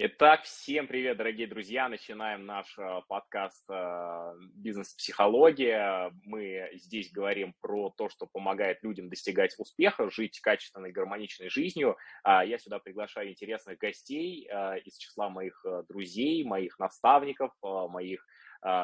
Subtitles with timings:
[0.00, 1.88] Итак, всем привет, дорогие друзья.
[1.88, 6.12] Начинаем наш э, подкаст э, «Бизнес-психология».
[6.22, 11.96] Мы здесь говорим про то, что помогает людям достигать успеха, жить качественной, гармоничной жизнью.
[12.22, 18.24] А я сюда приглашаю интересных гостей э, из числа моих друзей, моих наставников, моих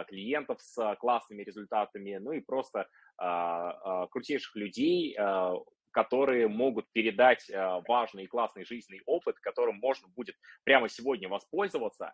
[0.09, 5.17] клиентов с классными результатами, ну и просто крутейших людей,
[5.95, 12.13] которые могут передать э, важный и классный жизненный опыт, которым можно будет прямо сегодня воспользоваться.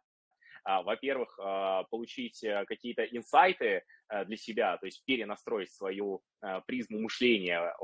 [0.62, 3.82] А, во-первых, а, получить какие-то инсайты
[4.27, 6.20] для себя, то есть перенастроить свою
[6.66, 7.74] призму мышления,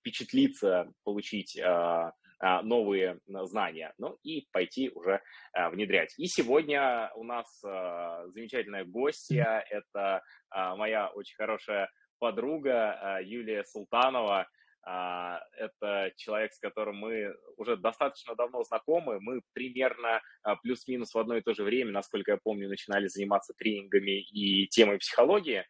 [0.00, 1.60] впечатлиться, получить
[2.62, 5.20] новые знания, ну и пойти уже
[5.52, 6.14] внедрять.
[6.16, 14.46] И сегодня у нас замечательная гостья, это моя очень хорошая подруга Юлия Султанова, а,
[14.84, 19.20] это человек, с которым мы уже достаточно давно знакомы.
[19.20, 23.52] Мы примерно а, плюс-минус в одно и то же время, насколько я помню, начинали заниматься
[23.54, 25.66] тренингами и темой психологии.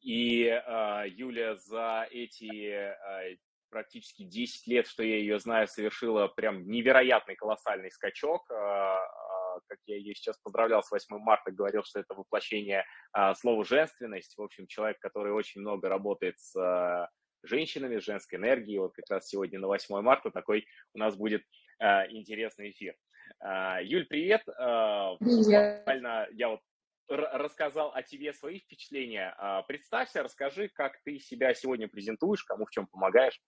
[0.00, 2.94] И а, Юля за эти
[3.70, 8.46] практически 10 лет, что я ее знаю, совершила прям невероятный колоссальный скачок.
[8.48, 12.84] Как я ее сейчас поздравлял с 8 марта, говорил, что это воплощение
[13.36, 14.36] слова «женственность».
[14.36, 17.08] В общем, человек, который очень много работает с
[17.42, 18.78] женщинами, с женской энергией.
[18.78, 21.42] Вот как раз сегодня на 8 марта такой у нас будет
[21.78, 22.96] э, интересный эфир.
[23.40, 24.42] Э, Юль, привет.
[24.48, 25.78] Э, привет.
[25.78, 26.60] Буквально я вот
[27.08, 29.34] рассказал о тебе свои впечатления.
[29.38, 33.40] Э, представься, расскажи, как ты себя сегодня презентуешь, кому в чем помогаешь.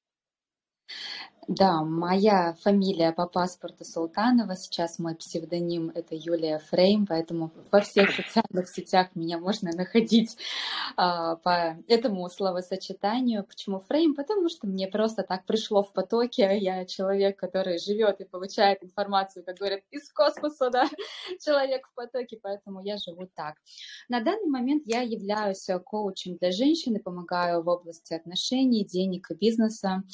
[1.48, 8.12] Да, моя фамилия по паспорту Султанова, сейчас мой псевдоним это Юлия Фрейм, поэтому во всех
[8.12, 10.38] социальных сетях меня можно находить
[10.96, 13.44] а, по этому словосочетанию.
[13.44, 14.14] Почему Фрейм?
[14.14, 19.44] Потому что мне просто так пришло в потоке, я человек, который живет и получает информацию,
[19.44, 20.88] как говорят, из космоса, да,
[21.44, 23.56] человек в потоке, поэтому я живу так.
[24.08, 29.34] На данный момент я являюсь коучем для женщин и помогаю в области отношений, денег и
[29.34, 30.04] бизнеса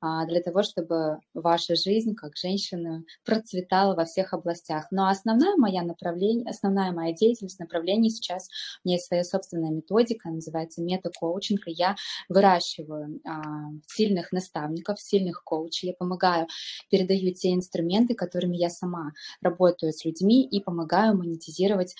[0.00, 4.86] а, для того, чтобы ваша жизнь как женщины процветала во всех областях.
[4.90, 8.48] Но основная моя направление, основная моя деятельность, направление сейчас,
[8.84, 11.96] у меня есть своя собственная методика, называется мета-коучинг, и я
[12.28, 13.42] выращиваю а,
[13.86, 16.46] сильных наставников, сильных коучей, я помогаю,
[16.90, 21.94] передаю те инструменты, которыми я сама работаю с людьми и помогаю монетизировать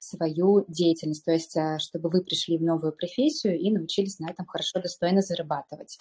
[0.00, 4.46] свою деятельность, то есть э, чтобы вы пришли в новую профессию и научились на этом
[4.46, 5.98] хорошо, достойно зарабатывать.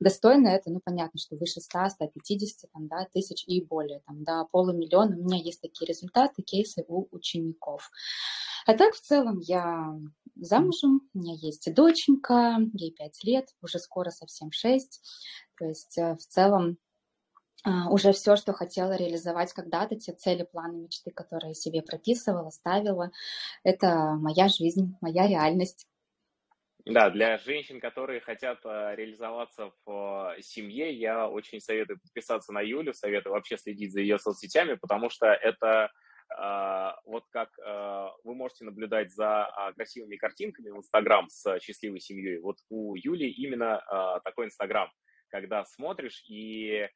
[0.00, 4.44] Достойно это, ну, понятно, что выше 100, 150 там, да, тысяч и более, там, да,
[4.44, 5.16] полумиллиона.
[5.16, 7.90] У меня есть такие результаты, кейсы у учеников.
[8.66, 9.98] А так, в целом, я
[10.36, 15.00] замужем, у меня есть доченька, ей 5 лет, уже скоро совсем 6.
[15.58, 16.78] То есть, э, в целом,
[17.64, 23.10] уже все, что хотела реализовать когда-то, те цели, планы, мечты, которые себе прописывала, ставила,
[23.62, 25.86] это моя жизнь, моя реальность.
[26.84, 32.60] Да, для женщин, которые хотят э, реализоваться в э, семье, я очень советую подписаться на
[32.60, 35.90] Юлю, советую вообще следить за ее соцсетями, потому что это
[37.04, 37.50] вот как
[38.24, 42.40] вы можете наблюдать за а, красивыми картинками в Инстаграм с счастливой семьей.
[42.40, 43.82] Вот у Юли именно
[44.24, 44.88] такой Инстаграм,
[45.28, 46.88] когда смотришь и а,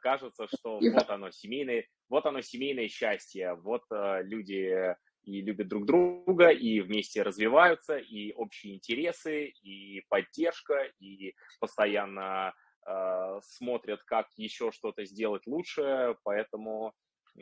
[0.00, 4.94] кажется, что вот оно семейное, вот оно семейное счастье, вот э, люди
[5.24, 12.54] и любят друг друга, и вместе развиваются, и общие интересы, и поддержка, и постоянно
[12.86, 16.94] э, смотрят, как еще что-то сделать лучше, поэтому
[17.36, 17.40] э,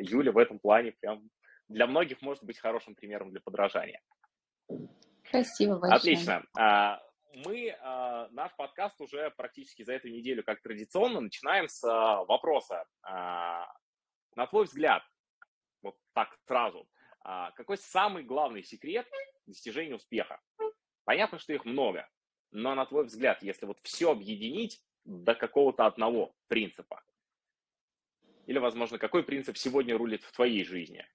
[0.00, 1.28] Юля в этом плане прям
[1.68, 4.00] для многих может быть хорошим примером для подражания.
[5.28, 5.98] Спасибо большое.
[5.98, 6.44] Отлично.
[7.34, 11.88] А, мы э, наш подкаст уже практически за эту неделю, как традиционно, начинаем с э,
[12.26, 12.84] вопроса.
[13.06, 13.64] Э,
[14.36, 15.02] на твой взгляд,
[15.82, 16.88] вот так сразу,
[17.22, 19.06] какой самый главный секрет
[19.46, 20.40] достижения успеха?
[21.04, 22.08] Понятно, что их много,
[22.50, 27.04] но на твой взгляд, если вот все объединить до какого-то одного принципа,
[28.46, 31.06] или, возможно, какой принцип сегодня рулит в твоей жизни?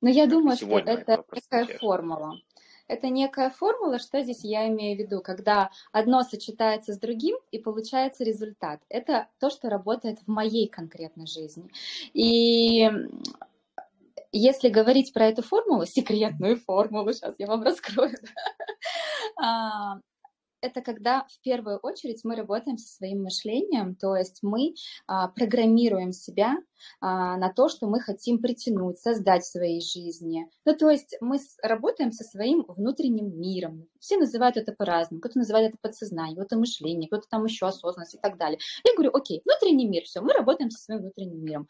[0.00, 2.38] Ну, я думаю, что это такая формула.
[2.86, 7.58] Это некая формула, что здесь я имею в виду, когда одно сочетается с другим и
[7.58, 8.80] получается результат.
[8.88, 11.70] Это то, что работает в моей конкретной жизни.
[12.12, 12.90] И
[14.32, 18.16] если говорить про эту формулу, секретную формулу, сейчас я вам раскрою,
[19.40, 20.00] а,
[20.64, 24.74] это когда в первую очередь мы работаем со своим мышлением, то есть мы
[25.06, 26.56] а, программируем себя
[27.00, 30.48] а, на то, что мы хотим притянуть, создать в своей жизни.
[30.64, 33.86] Ну, то есть мы с, работаем со своим внутренним миром.
[34.00, 35.20] Все называют это по-разному.
[35.20, 38.58] Кто-то называет это подсознание, кто-то мышление, кто-то там еще осознанность и так далее.
[38.84, 41.68] Я говорю, окей, внутренний мир, все, мы работаем со своим внутренним миром.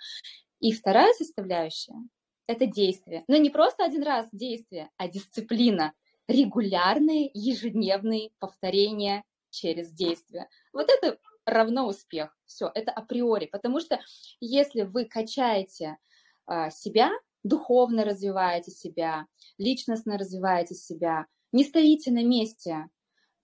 [0.60, 1.96] И вторая составляющая–
[2.46, 3.24] это действие.
[3.26, 5.92] Но не просто один раз действие, а дисциплина.
[6.28, 10.48] Регулярные ежедневные повторения через действие.
[10.72, 12.36] Вот это равно успех.
[12.46, 13.46] Все, это априори.
[13.46, 14.00] Потому что
[14.40, 15.98] если вы качаете
[16.46, 17.10] а, себя,
[17.42, 19.26] духовно развиваете себя,
[19.58, 22.88] личностно развиваете себя, не стоите на месте,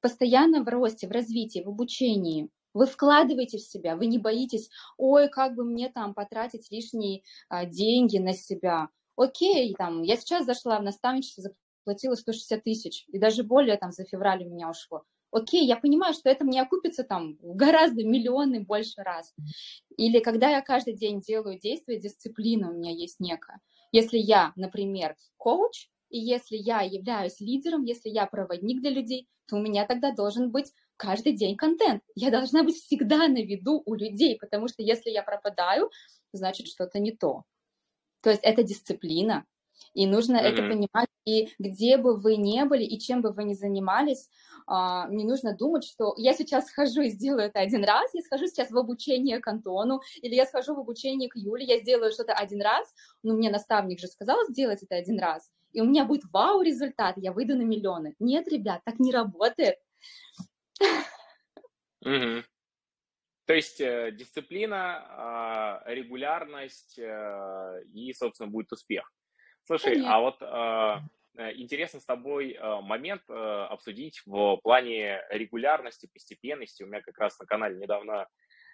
[0.01, 5.29] постоянно в росте, в развитии, в обучении, вы вкладываете в себя, вы не боитесь, ой,
[5.29, 8.89] как бы мне там потратить лишние а, деньги на себя.
[9.17, 11.51] Окей, там, я сейчас зашла в наставничество,
[11.91, 15.03] заплатила 160 тысяч, и даже более там за февраль у меня ушло.
[15.33, 19.35] Окей, я понимаю, что это мне окупится там гораздо миллионы больше раз.
[19.97, 23.61] Или когда я каждый день делаю действия, дисциплина у меня есть некая.
[23.93, 29.57] Если я, например, коуч, и если я являюсь лидером, если я проводник для людей, то
[29.57, 32.03] у меня тогда должен быть каждый день контент.
[32.15, 35.91] Я должна быть всегда на виду у людей, потому что если я пропадаю,
[36.33, 37.45] значит что-то не то.
[38.23, 39.47] То есть это дисциплина,
[39.95, 40.41] и нужно mm-hmm.
[40.41, 41.09] это понимать.
[41.27, 44.29] И где бы вы ни были, и чем бы вы ни занимались,
[44.67, 48.47] а, не нужно думать, что я сейчас схожу и сделаю это один раз, я схожу
[48.47, 52.33] сейчас в обучение к Антону, или я схожу в обучение к Юле, я сделаю что-то
[52.33, 52.87] один раз,
[53.23, 57.33] но мне наставник же сказал сделать это один раз, и у меня будет вау-результат, я
[57.33, 58.15] выйду на миллионы.
[58.19, 59.77] Нет, ребят, так не работает.
[62.03, 62.45] Угу.
[63.47, 69.13] То есть э, дисциплина, э, регулярность э, и, собственно, будет успех.
[69.65, 70.15] Слушай, Конечно.
[70.15, 71.01] а вот а,
[71.39, 76.83] э, интересно с тобой э, момент э, обсудить в плане регулярности, постепенности.
[76.83, 78.27] У меня как раз на канале недавно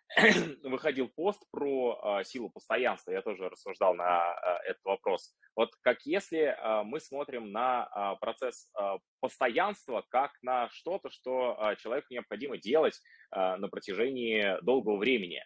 [0.63, 3.11] выходил пост про э, силу постоянства.
[3.11, 5.35] Я тоже рассуждал на э, этот вопрос.
[5.57, 8.71] Вот как если э, мы смотрим на процесс
[9.21, 13.01] постоянства как на что-то, что человеку необходимо делать
[13.31, 15.43] на протяжении долгого времени.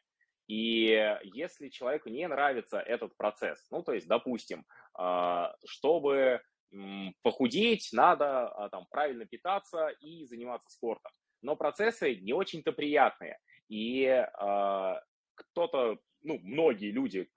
[0.49, 4.90] И если человеку не нравится этот процесс, ну, то есть, допустим, а,
[5.65, 6.43] чтобы
[7.23, 11.13] похудеть, надо а, там правильно питаться и заниматься спортом.
[11.43, 13.39] Но процессы не очень-то приятные.
[13.69, 14.95] И э,
[15.35, 17.29] кто-то, ну, многие люди,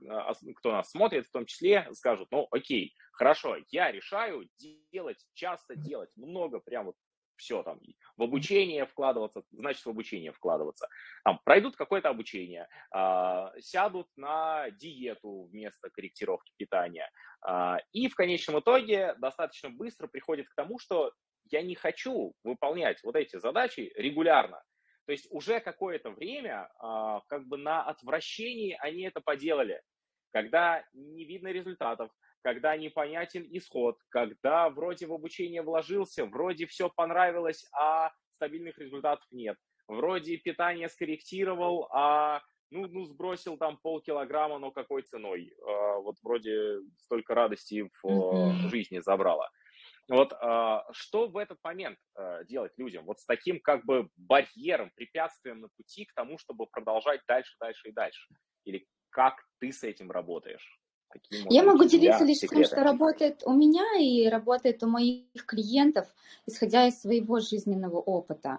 [0.58, 4.50] кто нас смотрит, в том числе, скажут, ну, окей, хорошо, я решаю
[4.92, 6.96] делать, часто делать, много, прям вот
[7.44, 7.80] все там,
[8.16, 10.88] в обучение вкладываться, значит в обучение вкладываться.
[11.26, 17.10] Там, пройдут какое-то обучение, э, сядут на диету вместо корректировки питания.
[17.46, 21.12] Э, и в конечном итоге достаточно быстро приходит к тому, что
[21.52, 24.64] я не хочу выполнять вот эти задачи регулярно.
[25.06, 29.82] То есть уже какое-то время э, как бы на отвращении они это поделали,
[30.32, 32.10] когда не видно результатов,
[32.44, 39.58] когда непонятен исход, когда вроде в обучение вложился, вроде все понравилось, а стабильных результатов нет.
[39.88, 45.54] Вроде питание скорректировал, а ну, ну сбросил там полкилограмма, но какой ценой?
[45.66, 48.70] А, вот вроде столько радости в mm-hmm.
[48.70, 49.50] жизни забрало.
[50.10, 53.06] Вот а, что в этот момент а, делать людям?
[53.06, 57.90] Вот с таким как бы барьером, препятствием на пути к тому, чтобы продолжать дальше, дальше
[57.90, 58.28] и дальше?
[58.66, 60.83] Или как ты с этим работаешь?
[61.14, 62.64] Какие, Я могу делиться лишь секреты?
[62.64, 66.08] тем, что работает у меня и работает у моих клиентов,
[66.48, 68.58] исходя из своего жизненного опыта.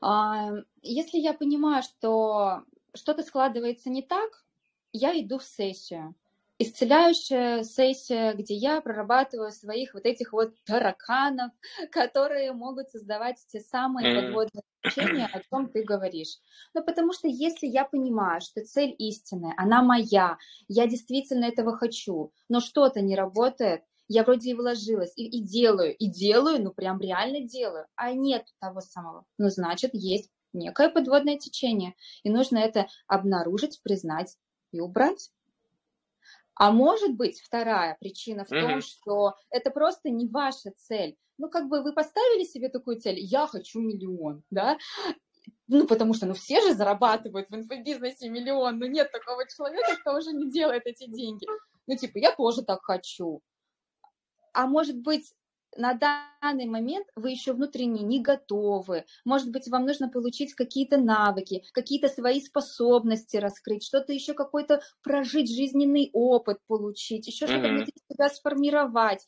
[0.00, 0.52] А,
[0.82, 2.62] если я понимаю, что
[2.94, 4.44] что-то складывается не так,
[4.92, 6.14] я иду в сессию
[6.58, 11.52] исцеляющая сессия, где я прорабатываю своих вот этих вот тараканов,
[11.92, 16.38] которые могут создавать те самые подводные течения, о чем ты говоришь.
[16.74, 20.38] Ну, потому что если я понимаю, что цель истинная, она моя,
[20.68, 25.94] я действительно этого хочу, но что-то не работает, я вроде и вложилась, и, и делаю,
[25.96, 29.24] и делаю, ну прям реально делаю, а нет того самого.
[29.36, 34.36] Ну, значит, есть некое подводное течение, и нужно это обнаружить, признать
[34.72, 35.30] и убрать.
[36.56, 38.60] А может быть, вторая причина в mm-hmm.
[38.60, 41.16] том, что это просто не ваша цель.
[41.38, 44.78] Ну, как бы вы поставили себе такую цель, я хочу миллион, да,
[45.68, 50.16] ну, потому что, ну, все же зарабатывают в инфобизнесе миллион, но нет такого человека, кто
[50.16, 51.46] уже не делает эти деньги.
[51.86, 53.42] Ну, типа, я тоже так хочу.
[54.52, 55.34] А может быть,
[55.76, 59.04] на данный момент вы еще внутренне не готовы.
[59.24, 65.54] Может быть, вам нужно получить какие-то навыки, какие-то свои способности раскрыть, что-то еще какой-то прожить
[65.54, 69.26] жизненный опыт получить, еще что-то внутри себя сформировать.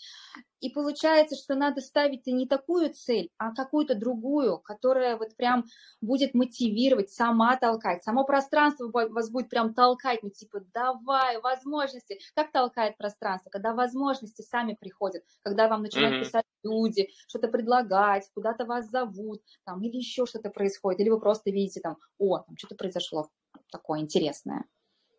[0.60, 5.64] И получается, что надо ставить не такую цель, а какую-то другую, которая вот прям
[6.00, 8.02] будет мотивировать, сама толкать.
[8.02, 12.18] Само пространство вас будет прям толкать, ну типа давай, возможности.
[12.34, 13.50] Как толкает пространство?
[13.50, 16.24] Когда возможности сами приходят, когда вам начинают mm-hmm.
[16.24, 21.50] писать люди, что-то предлагать, куда-то вас зовут, там, или еще что-то происходит, или вы просто
[21.50, 23.28] видите там, о, там что-то произошло
[23.70, 24.64] такое интересное.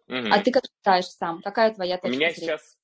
[0.08, 0.28] Угу.
[0.32, 1.42] А ты как считаешь сам?
[1.44, 2.58] Какая твоя точка у меня зрения?
[2.58, 2.78] Сейчас,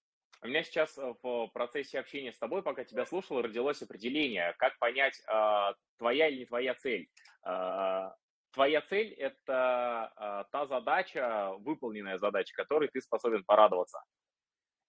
[0.46, 4.78] у меня сейчас э, в процессе общения с тобой, пока тебя слушал, родилось определение, как
[4.80, 7.10] понять, э, твоя или не твоя цель.
[7.46, 8.12] Э,
[8.54, 14.00] твоя цель– это э, та задача, выполненная задача, которой ты способен порадоваться.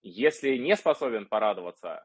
[0.02, 2.04] Если не способен порадоваться,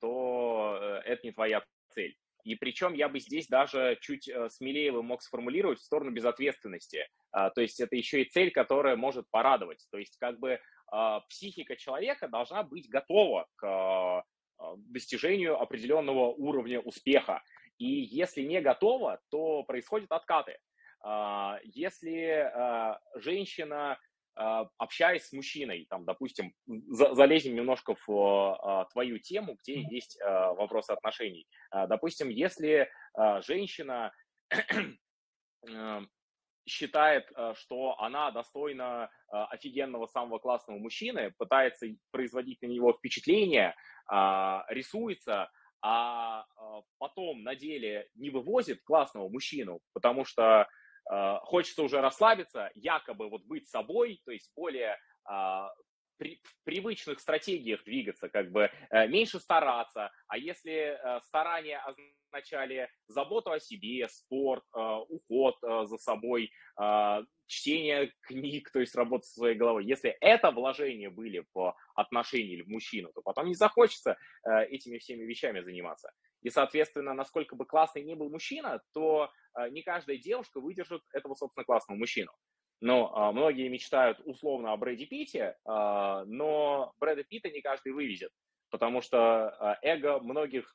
[0.00, 2.16] то э, это не твоя цель.
[2.44, 7.06] И причем я бы здесь даже чуть э, смелее его мог сформулировать в сторону безответственности.
[7.32, 9.86] А, то есть это еще и цель, которая может порадовать.
[9.90, 10.60] То есть как бы а,
[11.28, 14.24] психика человека должна быть готова к а,
[14.76, 17.42] достижению определенного уровня успеха.
[17.78, 20.58] И если не готова, то происходят откаты.
[21.64, 22.52] Если
[23.18, 23.98] женщина
[24.36, 30.18] а, общаясь с мужчиной, там, допустим, за, залезем немножко в а, твою тему, где есть
[30.20, 31.46] а, вопросы отношений.
[31.70, 34.12] А, допустим, если а, женщина
[35.68, 36.02] а,
[36.70, 43.74] считает, а, что она достойна а, офигенного самого классного мужчины, пытается производить на него впечатление,
[44.06, 45.50] а, рисуется,
[45.82, 46.44] а
[46.98, 50.68] потом на деле не вывозит классного мужчину, потому что
[51.10, 55.70] Э, хочется уже расслабиться, якобы вот быть собой, то есть более а,
[56.20, 62.90] при, в привычных стратегиях двигаться, как бы э, меньше стараться, а если э, старания означали
[63.08, 64.62] заботу о себе, спорт,
[65.08, 66.52] уход за собой,
[67.46, 72.62] чтение книг, то есть работа со своей головой, если это вложения были в отношения или
[72.62, 76.12] в мужчину, то потом не захочется этими всеми вещами заниматься.
[76.42, 79.32] И, соответственно, насколько бы классный ни был мужчина, то
[79.70, 82.30] не каждая девушка выдержит этого, собственно, классного мужчину.
[82.80, 88.32] Но а, многие мечтают условно о Брэде Питте, а, но Брэда Питта не каждый вывезет,
[88.70, 90.74] потому что эго многих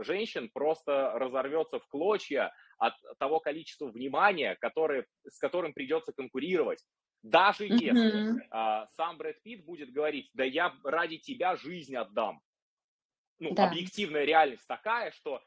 [0.00, 6.84] женщин просто разорвется в клочья от того количества внимания, которое, с которым придется конкурировать.
[7.22, 8.86] Даже если mm-hmm.
[8.90, 12.40] сам Брэд Питт будет говорить, да я ради тебя жизнь отдам,
[13.42, 13.68] ну, да.
[13.68, 15.42] объективная реальность такая, что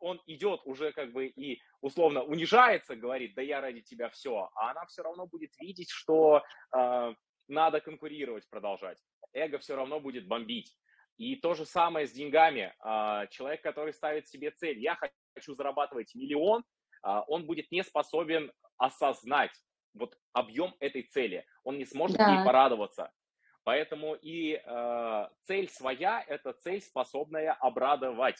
[0.00, 4.70] он идет уже как бы и условно унижается, говорит, да я ради тебя все, а
[4.70, 6.42] она все равно будет видеть, что
[6.76, 7.14] э,
[7.48, 8.98] надо конкурировать, продолжать.
[9.32, 10.74] Эго все равно будет бомбить.
[11.16, 12.74] И то же самое с деньгами.
[12.84, 14.98] Э, человек, который ставит себе цель, я
[15.34, 16.64] хочу зарабатывать миллион,
[17.04, 19.52] э, он будет не способен осознать
[19.94, 21.44] вот объем этой цели.
[21.64, 22.36] Он не сможет да.
[22.36, 23.12] ей порадоваться.
[23.64, 28.38] Поэтому и э, цель своя– это цель, способная обрадовать.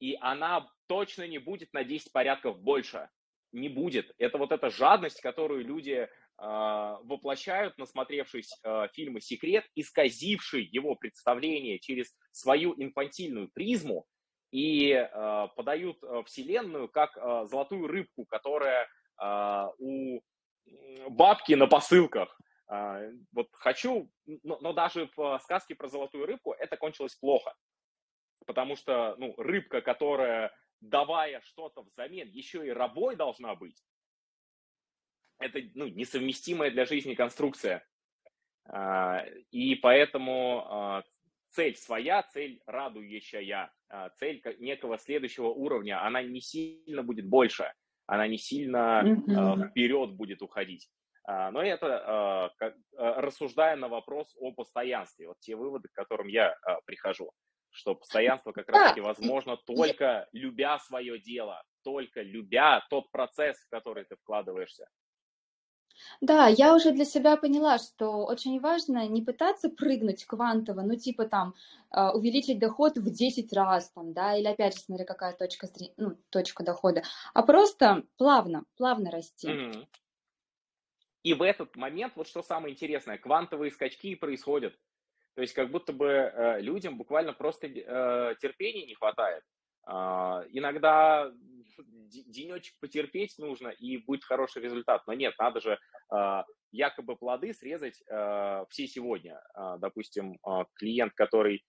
[0.00, 3.08] И она точно не будет на 10 порядков больше.
[3.52, 4.12] Не будет.
[4.18, 11.78] Это вот эта жадность, которую люди э, воплощают, насмотревшись э, фильмы «Секрет», исказивший его представление
[11.78, 14.06] через свою инфантильную призму
[14.50, 18.88] и э, подают э, Вселенную как э, золотую рыбку, которая
[19.20, 20.20] э, у
[21.08, 22.38] бабки на посылках.
[22.68, 23.00] А,
[23.32, 24.10] вот хочу,
[24.42, 27.54] но, но даже в сказке про золотую рыбку это кончилось плохо.
[28.46, 33.82] Потому что, ну, рыбка, которая, давая что-то взамен, еще и рабой должна быть,
[35.38, 37.86] это, ну, несовместимая для жизни конструкция.
[38.68, 41.02] А, и поэтому а,
[41.50, 43.70] цель своя, цель радующая,
[44.16, 47.72] цель некого следующего уровня, она не сильно будет больше,
[48.06, 49.70] она не сильно mm-hmm.
[49.70, 50.88] вперед будет уходить.
[51.26, 56.28] А, но это а, а, рассуждая на вопрос о постоянстве, вот те выводы, к которым
[56.28, 57.32] я прихожу,
[57.76, 64.04] что постоянство как раз-таки возможно только любя свое дело, только любя тот процесс, в который
[64.04, 64.88] ты вкладываешься.
[66.20, 71.26] Да, я уже для себя поняла, что очень важно не пытаться прыгнуть квантово, ну типа
[71.26, 71.54] там
[71.90, 76.64] увеличить доход в 10 раз, там, да, или опять же, смотри, какая точка, ну, точка
[76.64, 77.02] дохода,
[77.32, 79.48] а просто плавно, плавно расти.
[79.48, 79.86] Mm-hmm.
[81.22, 84.78] И в этот момент, вот что самое интересное, квантовые скачки происходят.
[85.36, 89.42] То есть как будто бы э, людям буквально просто э, терпения не хватает.
[89.86, 91.30] Э, иногда
[92.08, 95.06] денечек потерпеть нужно, и будет хороший результат.
[95.06, 95.78] Но нет, надо же
[96.10, 99.38] э, якобы плоды срезать э, все сегодня.
[99.54, 100.38] Э, допустим,
[100.74, 101.62] клиент, который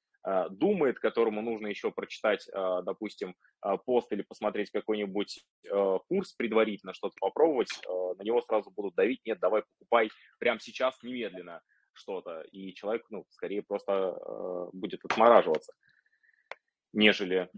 [0.50, 3.33] думает, которому нужно еще прочитать, допустим,
[3.86, 5.41] пост или посмотреть какой-нибудь
[6.09, 11.62] курс предварительно, что-то попробовать, на него сразу будут давить, нет, давай покупай прямо сейчас, немедленно
[11.98, 12.42] что-то.
[12.51, 15.74] И человек, ну, скорее просто будет отмораживаться,
[16.94, 17.50] нежели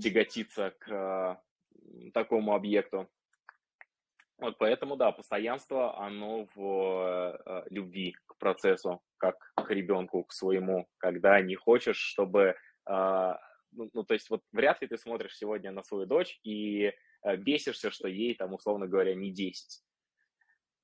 [0.00, 1.42] тяготиться к
[2.14, 3.08] такому объекту.
[4.38, 11.40] Вот поэтому, да, постоянство, оно в любви к процессу как к ребенку, к своему, когда
[11.40, 12.56] не хочешь, чтобы...
[12.88, 13.34] Э,
[13.72, 16.92] ну, ну, то есть вот вряд ли ты смотришь сегодня на свою дочь и
[17.22, 19.82] э, бесишься, что ей там, условно говоря, не 10.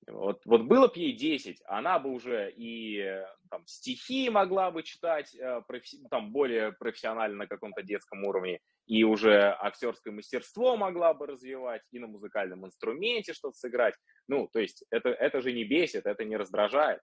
[0.07, 5.35] Вот, вот было бы ей 10, она бы уже и там, стихи могла бы читать
[5.35, 11.27] э, профи, там, более профессионально на каком-то детском уровне, и уже актерское мастерство могла бы
[11.27, 13.95] развивать, и на музыкальном инструменте что-то сыграть.
[14.29, 17.01] Ну, то есть это, это же не бесит, это не раздражает.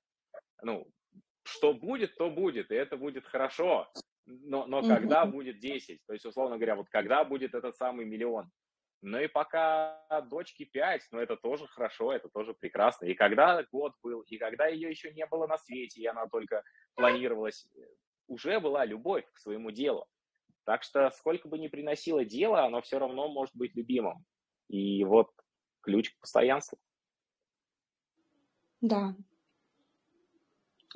[0.61, 0.87] Ну,
[1.43, 3.91] что будет, то будет, и это будет хорошо.
[4.25, 5.99] Но, но когда будет 10?
[6.05, 8.49] То есть, условно говоря, вот когда будет этот самый миллион?
[9.01, 13.05] Ну и пока дочке 5, ну это тоже хорошо, это тоже прекрасно.
[13.05, 16.63] И когда год был, и когда ее еще не было на свете, и она только
[16.95, 17.67] планировалась,
[18.27, 20.07] уже была любовь к своему делу.
[20.65, 24.23] Так что сколько бы ни приносило дело, оно все равно может быть любимым.
[24.67, 25.31] И вот
[25.81, 26.77] ключ к постоянству.
[28.81, 29.15] Да.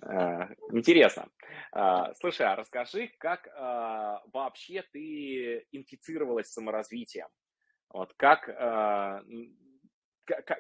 [0.04, 1.30] Э, интересно.
[1.72, 7.28] А, слушай, а расскажи, как а, вообще ты инфицировалась саморазвитием?
[7.96, 9.22] Вот как, э,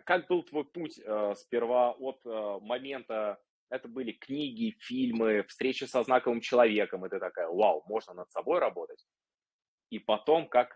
[0.06, 3.38] как, был твой путь э, сперва от э, момента,
[3.70, 8.60] это были книги, фильмы, встречи со знаковым человеком, и ты такая, вау, можно над собой
[8.60, 9.06] работать.
[9.89, 10.75] И потом, как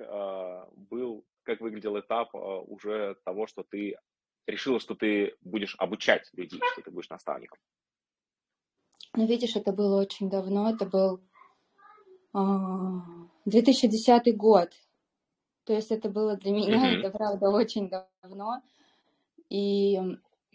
[0.76, 3.98] был, как выглядел этап уже того, что ты
[4.46, 7.58] решила, что ты будешь обучать людей, что ты будешь наставником.
[9.16, 11.22] Ну, видишь, это было очень давно, это был
[13.46, 14.70] 2010 а, год.
[15.70, 17.92] То есть это было для меня, это правда очень
[18.24, 18.64] давно.
[19.48, 20.00] И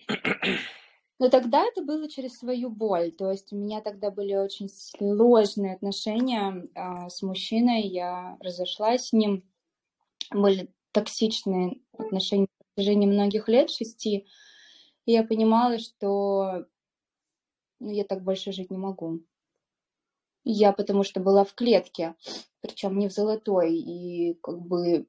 [1.21, 3.12] но тогда это было через свою боль.
[3.12, 7.83] То есть у меня тогда были очень сложные отношения а, с мужчиной.
[7.83, 9.44] Я разошлась с ним.
[10.33, 14.26] Были токсичные отношения в протяжении многих лет, шести.
[15.06, 16.66] И я понимала, что
[17.78, 19.21] ну, я так больше жить не могу.
[20.44, 22.14] Я потому что была в клетке,
[22.60, 25.06] причем не в золотой, и как бы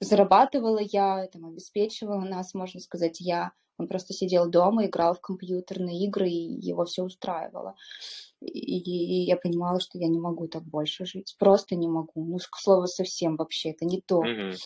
[0.00, 3.52] зарабатывала я, там, обеспечивала нас, можно сказать, я.
[3.78, 7.76] Он просто сидел дома, играл в компьютерные игры, и его все устраивало.
[8.42, 11.34] И, и я понимала, что я не могу так больше жить.
[11.38, 12.24] Просто не могу.
[12.24, 14.22] Ну, к слову, совсем вообще, это не то.
[14.22, 14.56] Mm-hmm.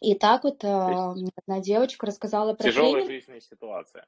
[0.00, 3.10] И так вот мне одна девочка рассказала про Тяжелая тренинг.
[3.10, 4.06] жизненная ситуация.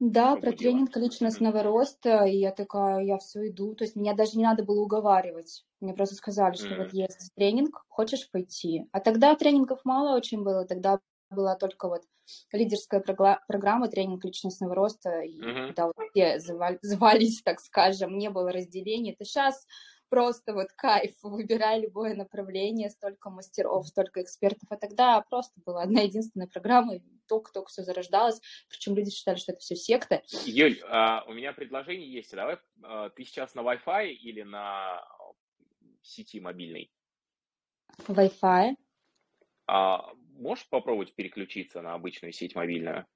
[0.00, 4.36] Да, про тренинг личностного роста, и я такая, я все иду, то есть меня даже
[4.36, 9.34] не надо было уговаривать, мне просто сказали, что вот есть тренинг, хочешь пойти, а тогда
[9.36, 10.98] тренингов мало очень было, тогда
[11.30, 12.02] была только вот
[12.52, 13.02] лидерская
[13.46, 15.66] программа, тренинг личностного роста, и mm-hmm.
[15.66, 16.38] когда вот все
[16.82, 19.66] звались, так скажем, не было разделения, это сейчас
[20.08, 26.02] просто вот кайф, выбирай любое направление, столько мастеров, столько экспертов, а тогда просто была одна
[26.02, 30.22] единственная программа, только-только все зарождалось, причем люди считали, что это все секта.
[30.44, 35.04] Юль, а, у меня предложение есть, давай, а, ты сейчас на Wi-Fi или на
[36.02, 36.90] сети мобильной?
[38.06, 38.74] Wi-Fi.
[39.66, 43.06] А можешь попробовать переключиться на обычную сеть мобильную?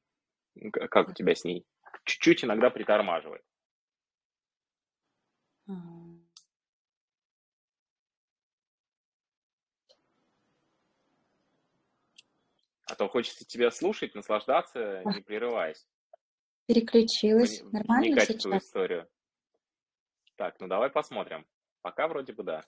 [0.73, 1.67] Как у тебя с ней?
[2.05, 3.43] Чуть-чуть иногда притормаживает.
[12.89, 15.87] А то хочется тебя слушать, наслаждаться, не прерываясь.
[16.67, 17.61] Переключилась.
[17.61, 18.41] Вни- Нормально вникать сейчас?
[18.41, 19.09] в твою историю.
[20.37, 21.47] Так, ну давай посмотрим.
[21.83, 22.65] Пока вроде бы да.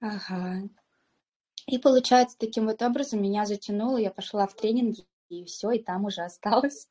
[0.00, 0.68] Ага.
[1.66, 6.04] И получается, таким вот образом меня затянуло, я пошла в тренинги, и все, и там
[6.04, 6.88] уже осталось,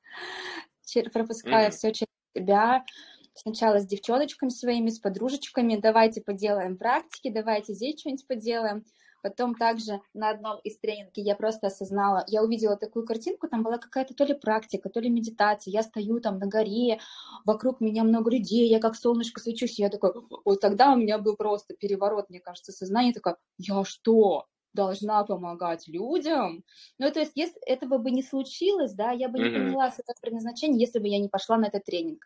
[1.12, 1.71] пропуская mm-hmm.
[1.71, 2.86] все через себя.
[3.34, 8.84] Сначала с девчоночками своими, с подружечками, давайте поделаем практики, давайте здесь что-нибудь поделаем.
[9.21, 13.77] Потом также на одном из тренингов я просто осознала, я увидела такую картинку, там была
[13.77, 16.99] какая-то то ли практика, то ли медитация, я стою там на горе,
[17.45, 20.13] вокруг меня много людей, я как солнышко свечусь, я такой,
[20.45, 25.88] вот тогда у меня был просто переворот, мне кажется, сознание такое, я что, должна помогать
[25.88, 26.63] людям.
[26.99, 30.80] Ну, то есть, если этого бы не случилось, да, я бы не поняла это предназначение,
[30.80, 32.23] если бы я не пошла на этот тренинг.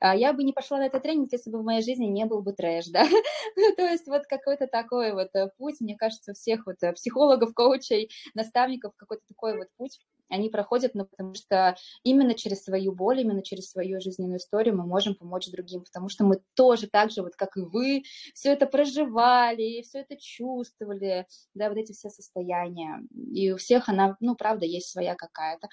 [0.00, 2.42] А я бы не пошла на этот тренинг, если бы в моей жизни не был
[2.42, 3.04] бы трэш, да.
[3.56, 7.54] ну, то есть вот какой-то такой вот э, путь, мне кажется, всех вот э, психологов,
[7.54, 13.20] коучей, наставников, какой-то такой вот путь они проходят, ну, потому что именно через свою боль,
[13.20, 17.22] именно через свою жизненную историю мы можем помочь другим, потому что мы тоже так же,
[17.22, 18.02] вот как и вы,
[18.34, 23.00] все это проживали, все это чувствовали, да, вот эти все состояния.
[23.32, 25.68] И у всех она, ну, правда, есть своя какая-то.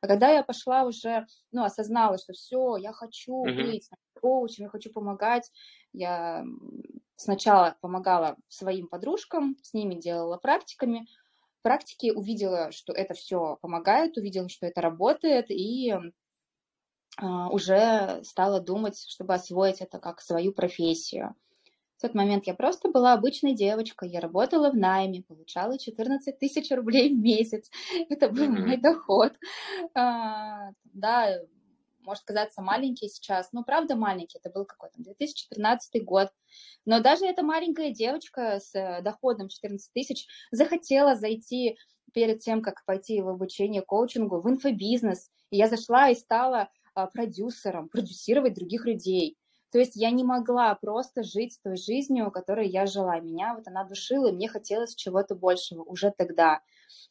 [0.00, 3.64] А когда я пошла уже, ну, осознала, что все, я хочу mm-hmm.
[3.64, 5.50] быть коучем, я хочу помогать,
[5.92, 6.44] я
[7.16, 11.06] сначала помогала своим подружкам, с ними делала практиками,
[11.62, 15.94] практики, увидела, что это все помогает, увидела, что это работает, и
[17.20, 21.34] Uh, уже стала думать, чтобы освоить это как свою профессию.
[22.02, 27.14] Тот момент я просто была обычной девочкой, я работала в найме, получала 14 тысяч рублей
[27.14, 27.70] в месяц.
[28.10, 28.66] Это был mm-hmm.
[28.66, 29.32] мой доход.
[29.94, 31.38] А, да,
[32.00, 36.30] может казаться маленький сейчас, но правда маленький, это был какой-то 2013 год.
[36.84, 41.78] Но даже эта маленькая девочка с э, доходом 14 тысяч захотела зайти
[42.12, 45.30] перед тем, как пойти в обучение коучингу, в инфобизнес.
[45.50, 49.36] И я зашла и стала а, продюсером, продюсировать других людей.
[49.72, 53.18] То есть я не могла просто жить той жизнью, которой я жила.
[53.18, 56.60] Меня вот она душила, и мне хотелось чего-то большего уже тогда.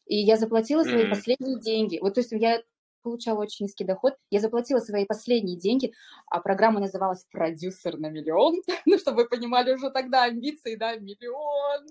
[0.06, 1.10] И я заплатила свои mm-hmm.
[1.10, 1.98] последние деньги.
[2.00, 2.62] Вот, то есть я
[3.02, 4.14] получала очень низкий доход.
[4.30, 5.92] Я заплатила свои последние деньги,
[6.28, 8.62] а программа называлась «Продюсер на миллион».
[8.86, 11.86] ну, чтобы вы понимали уже тогда амбиции, да, миллион,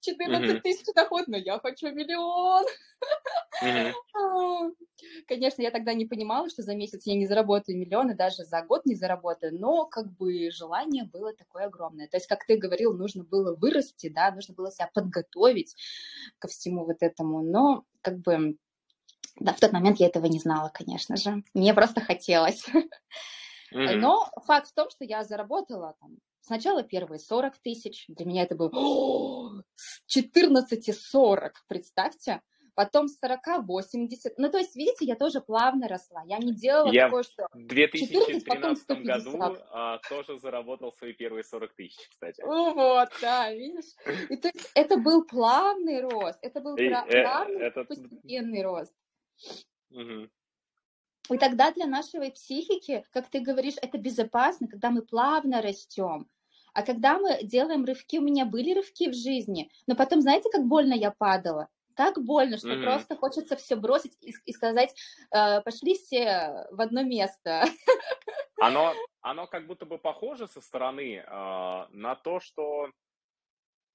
[0.00, 0.60] 14 mm-hmm.
[0.60, 2.64] тысяч доход, но я хочу миллион.
[3.64, 4.74] mm-hmm.
[5.26, 8.62] Конечно, я тогда не понимала, что за месяц я не заработаю миллион, и даже за
[8.62, 12.08] год не заработаю, но как бы желание было такое огромное.
[12.08, 15.74] То есть, как ты говорил, нужно было вырасти, да, нужно было себя подготовить
[16.38, 18.56] ко всему вот этому, но как бы
[19.40, 21.42] да, в тот момент я этого не знала, конечно же.
[21.54, 22.64] Мне просто хотелось.
[23.72, 23.98] Mm-hmm.
[23.98, 28.04] Но факт в том, что я заработала там сначала первые 40 тысяч.
[28.08, 28.70] Для меня это было
[29.76, 32.40] с 14 40, представьте.
[32.74, 34.38] Потом с 40 80.
[34.38, 36.22] Ну, то есть, видите, я тоже плавно росла.
[36.24, 41.44] Я не делала я такое, что в 2013 14, году а, тоже заработал свои первые
[41.44, 42.42] 40 тысяч, кстати.
[42.42, 43.92] Вот, да, видишь.
[44.30, 46.38] И, то есть, это был плавный рост.
[46.42, 48.94] Это был И, э, плавный, э, постепенный рост.
[49.90, 50.28] Угу.
[51.30, 56.28] И тогда для нашей психики, как ты говоришь, это безопасно, когда мы плавно растем.
[56.72, 60.66] А когда мы делаем рывки, у меня были рывки в жизни, но потом, знаете, как
[60.66, 61.68] больно я падала?
[61.96, 62.82] Так больно, что mm-hmm.
[62.84, 64.94] просто хочется все бросить и, и сказать,
[65.34, 67.64] э, пошли все в одно место.
[68.60, 72.90] Оно, оно как будто бы похоже со стороны э, на то, что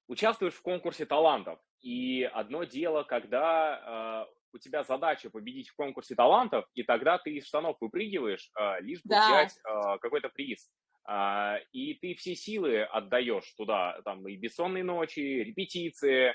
[0.07, 1.59] участвуешь в конкурсе талантов.
[1.81, 7.31] И одно дело, когда э, у тебя задача победить в конкурсе талантов, и тогда ты
[7.31, 9.27] из штанов выпрыгиваешь, а, лишь бы да.
[9.27, 10.71] взять а, какой-то приз.
[11.03, 16.33] А, и ты все силы отдаешь туда, там и бессонные ночи, репетиции,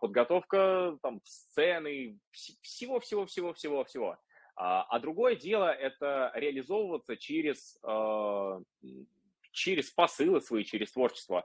[0.00, 2.18] подготовка там сцены,
[2.62, 4.16] всего-всего-всего-всего-всего.
[4.58, 7.78] А другое дело это реализовываться через
[9.52, 11.44] через посылы свои, через творчество.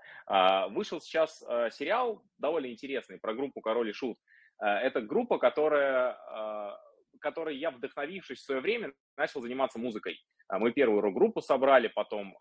[0.69, 1.39] Вышел сейчас
[1.75, 4.17] сериал довольно интересный про группу Король и Шут.
[4.61, 10.23] Э, это группа, которая, э, которой я, вдохновившись в свое время, начал заниматься музыкой.
[10.51, 12.35] Э, мы первую рок-группу собрали, потом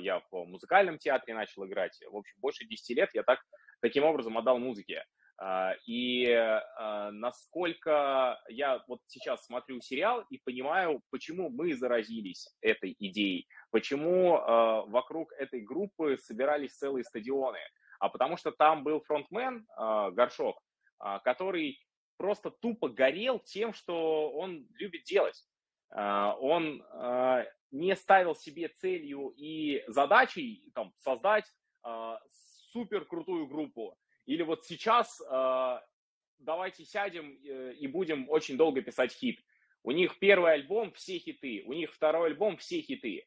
[0.00, 1.98] я в музыкальном театре начал играть.
[2.10, 3.40] В общем, больше 10 лет я так,
[3.80, 5.04] таким образом отдал музыке.
[5.86, 6.26] И
[7.12, 14.32] насколько я вот сейчас смотрю сериал и понимаю, почему мы заразились этой идеей, почему
[14.88, 17.60] вокруг этой группы собирались целые стадионы.
[18.00, 20.60] А потому что там был фронтмен Горшок,
[21.24, 21.80] который
[22.18, 25.42] просто тупо горел тем, что он любит делать.
[25.90, 31.44] А, он а, не ставил себе целью и задачей там, создать
[32.72, 33.96] супер крутую группу.
[34.26, 35.22] Или вот сейчас
[36.38, 39.40] давайте сядем э, и будем очень долго писать хит.
[39.82, 43.26] У них первый альбом все хиты, у них второй альбом все хиты.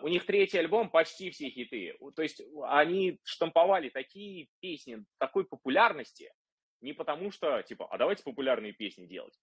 [0.00, 1.98] У них третий альбом почти все хиты.
[2.14, 6.32] То есть они штамповали такие песни такой популярности,
[6.80, 9.38] не потому что, типа, а давайте популярные песни делать.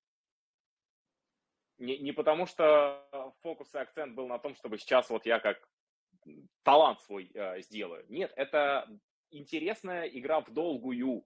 [1.78, 5.68] Не, не потому что фокус и акцент был на том, чтобы сейчас вот я как
[6.64, 8.06] талант свой э, сделаю.
[8.10, 8.88] Нет, это
[9.32, 11.26] интересная игра в долгую.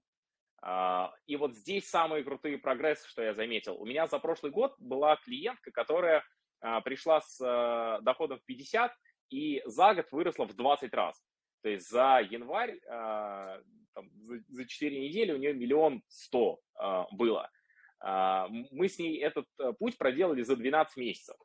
[0.63, 3.75] Э, и вот здесь самые крутые прогрессы, что я заметил.
[3.79, 6.23] У меня за прошлый год была клиентка, которая
[6.61, 8.91] э, пришла с э, доходом в 50
[9.29, 11.21] и за год выросла в 20 раз.
[11.61, 13.63] То есть за январь э,
[13.97, 17.49] там, за, за 4 недели у нее миллион сто э, было.
[18.05, 21.35] Э, мы с ней этот э, путь проделали за 12 месяцев.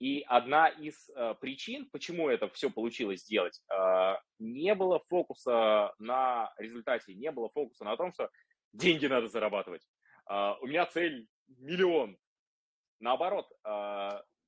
[0.00, 6.52] И одна из э, причин, почему это все получилось сделать, э, не было фокуса на
[6.58, 8.28] результате, не было фокуса на том, что
[8.74, 9.82] деньги надо зарабатывать.
[10.26, 12.16] У меня цель миллион.
[12.98, 13.46] Наоборот,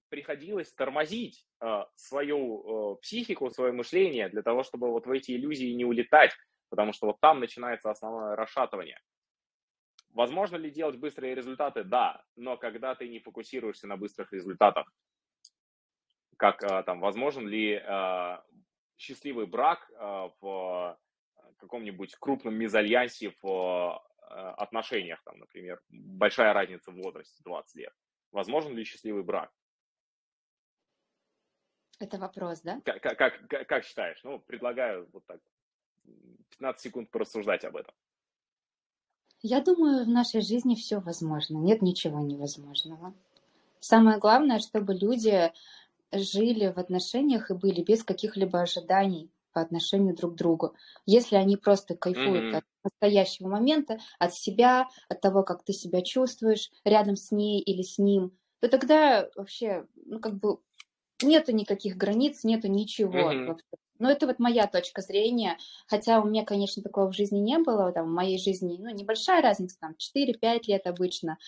[0.08, 1.46] приходилось тормозить
[1.94, 6.32] свою э, психику, свое мышление для того, чтобы вот в эти иллюзии не улетать,
[6.68, 9.00] потому что вот там начинается основное расшатывание.
[10.10, 11.84] Возможно ли делать быстрые результаты?
[11.84, 14.90] Да, но когда ты не фокусируешься на быстрых результатах,
[16.38, 18.38] как э, там, возможен ли э,
[18.96, 20.98] счастливый брак э, в
[21.58, 27.92] каком-нибудь крупном мезальянсе в э, отношениях, там, например, большая разница в возрасте, 20 лет.
[28.32, 29.50] Возможен ли счастливый брак?
[31.98, 32.80] Это вопрос, да?
[32.84, 34.22] Как, как, как, как считаешь?
[34.22, 35.40] Ну, предлагаю вот так
[36.50, 37.94] 15 секунд порассуждать об этом.
[39.42, 41.58] Я думаю, в нашей жизни все возможно.
[41.58, 43.14] Нет ничего невозможного.
[43.80, 45.52] Самое главное, чтобы люди
[46.12, 50.74] жили в отношениях и были без каких-либо ожиданий по отношению друг к другу.
[51.06, 52.58] Если они просто кайфуют mm-hmm.
[52.58, 57.82] от настоящего момента, от себя, от того, как ты себя чувствуешь рядом с ней или
[57.82, 60.58] с ним, то тогда вообще, ну, как бы
[61.22, 63.32] нету никаких границ, нету ничего.
[63.32, 63.60] Mm-hmm.
[63.98, 67.92] Но это вот моя точка зрения, хотя у меня, конечно, такого в жизни не было,
[67.92, 71.38] там, в моей жизни, ну, небольшая разница, там, 4-5 лет обычно,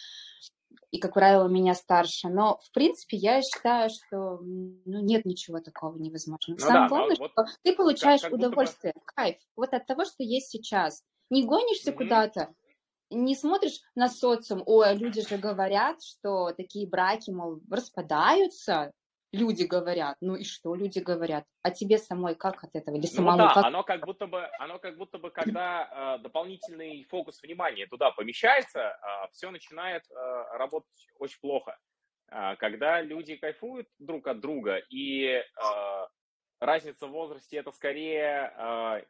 [0.90, 2.28] и, как правило, меня старше.
[2.28, 6.58] Но, в принципе, я считаю, что ну, нет ничего такого невозможного.
[6.58, 9.00] Ну, Самое да, главное, вот что ты получаешь как, как удовольствие, бы...
[9.04, 11.02] кайф вот от того, что есть сейчас.
[11.30, 11.94] Не гонишься mm-hmm.
[11.94, 12.54] куда-то,
[13.10, 18.92] не смотришь на социум, ой, люди же говорят, что такие браки, мол, распадаются,
[19.32, 20.16] люди говорят.
[20.20, 21.44] Ну и что люди говорят?
[21.62, 22.96] А тебе самой как от этого?
[22.96, 23.64] Или ну самому ну, да, как?
[23.64, 28.80] оно как будто бы, оно как будто бы, когда э, дополнительный фокус внимания туда помещается,
[28.80, 31.76] э, все начинает э, работать очень плохо.
[32.30, 35.42] Э, когда люди кайфуют друг от друга, и э,
[36.60, 39.02] разница в возрасте это скорее э,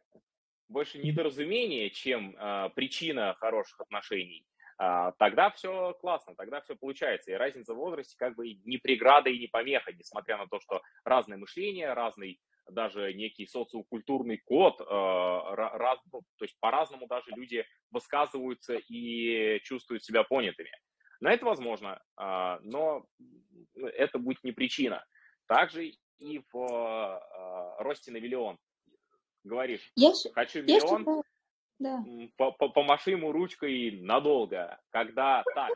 [0.69, 4.45] больше недоразумение, чем э, причина хороших отношений.
[4.79, 7.33] А, тогда все классно, тогда все получается.
[7.33, 10.83] И разница в возрасте как бы не преграда и не помеха, несмотря на то, что
[11.05, 17.65] разное мышление, разный даже некий социокультурный код, а, раз, ну, то есть по-разному даже люди
[17.91, 20.71] высказываются и чувствуют себя понятыми.
[21.21, 23.05] Но это возможно, а, но
[23.75, 25.05] это будет не причина.
[25.47, 28.59] Также и в росте на миллион.
[29.43, 31.23] Говоришь, я, хочу миллион, я
[31.79, 32.05] да.
[32.37, 35.71] помаши ему ручкой надолго, когда так,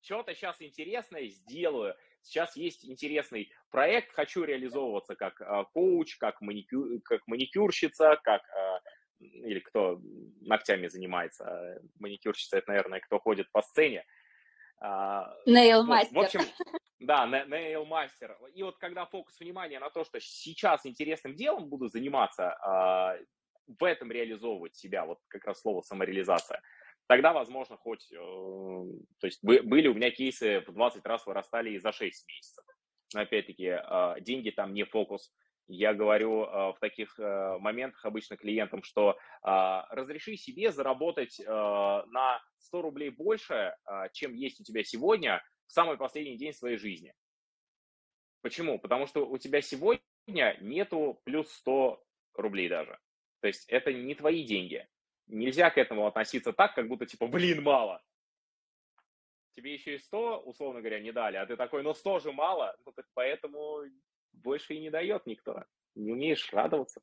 [0.00, 7.00] что-то сейчас интересное сделаю, сейчас есть интересный проект, хочу реализовываться как э, коуч, как, маникюр,
[7.02, 8.78] как маникюрщица, как э,
[9.20, 10.00] или кто
[10.40, 14.04] ногтями занимается, маникюрщица, это, наверное, кто ходит по сцене.
[15.46, 16.16] Нейл-мастер.
[16.16, 16.40] в общем,
[16.98, 18.36] да, нейл-мастер.
[18.54, 22.56] И вот когда фокус внимания на то, что сейчас интересным делом буду заниматься,
[23.66, 26.60] в этом реализовывать себя, вот как раз слово самореализация,
[27.06, 31.78] тогда, возможно, хоть, э, то есть были у меня кейсы в 20 раз вырастали и
[31.78, 32.64] за 6 месяцев.
[33.14, 35.32] Но опять-таки, э, деньги там не фокус.
[35.68, 43.10] Я говорю э, в таких моментах обычно клиентам, что разреши себе заработать на 100 рублей
[43.10, 43.76] больше,
[44.12, 47.14] чем есть у тебя сегодня, в самый последний день своей жизни.
[48.42, 48.78] Почему?
[48.78, 50.02] Потому что у тебя сегодня
[50.60, 52.02] нету плюс 100
[52.34, 52.98] рублей даже.
[53.42, 54.88] То есть это не твои деньги.
[55.26, 58.00] Нельзя к этому относиться так, как будто типа, блин, мало.
[59.56, 62.74] Тебе еще и 100, условно говоря, не дали, а ты такой, ну 100 же мало,
[62.86, 63.82] ну так поэтому
[64.32, 65.64] больше и не дает никто.
[65.96, 67.02] Не умеешь радоваться.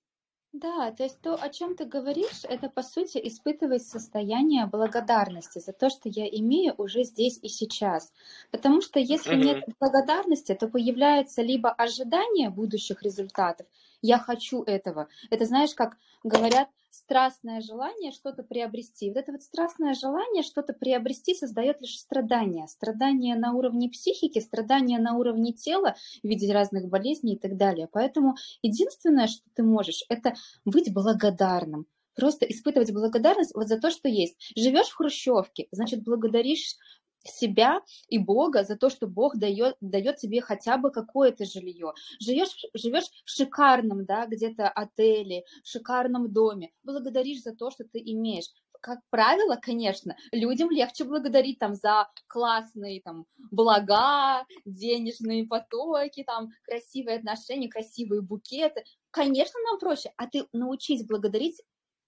[0.53, 5.73] Да, то есть то, о чем ты говоришь, это по сути испытывать состояние благодарности за
[5.73, 8.13] то, что я имею уже здесь и сейчас.
[8.49, 9.43] Потому что если mm-hmm.
[9.43, 13.67] нет благодарности, то появляется либо ожидание будущих результатов,
[14.01, 15.07] я хочу этого.
[15.29, 19.09] Это знаешь, как говорят, страстное желание что-то приобрести.
[19.09, 22.67] Вот это вот страстное желание что-то приобрести создает лишь страдания.
[22.67, 27.87] Страдания на уровне психики, страдания на уровне тела в виде разных болезней и так далее.
[27.91, 30.33] Поэтому единственное, что ты можешь, это
[30.65, 34.35] быть благодарным просто испытывать благодарность вот за то, что есть.
[34.55, 36.75] Живешь в хрущевке, значит, благодаришь
[37.23, 41.93] себя и Бога за то, что Бог дает, дает тебе хотя бы какое-то жилье.
[42.19, 47.99] Живешь, живешь в шикарном, да, где-то отеле, в шикарном доме, благодаришь за то, что ты
[47.99, 48.45] имеешь.
[48.81, 57.17] Как правило, конечно, людям легче благодарить там за классные там блага, денежные потоки, там красивые
[57.17, 58.83] отношения, красивые букеты.
[59.11, 61.61] Конечно, нам проще, а ты научись благодарить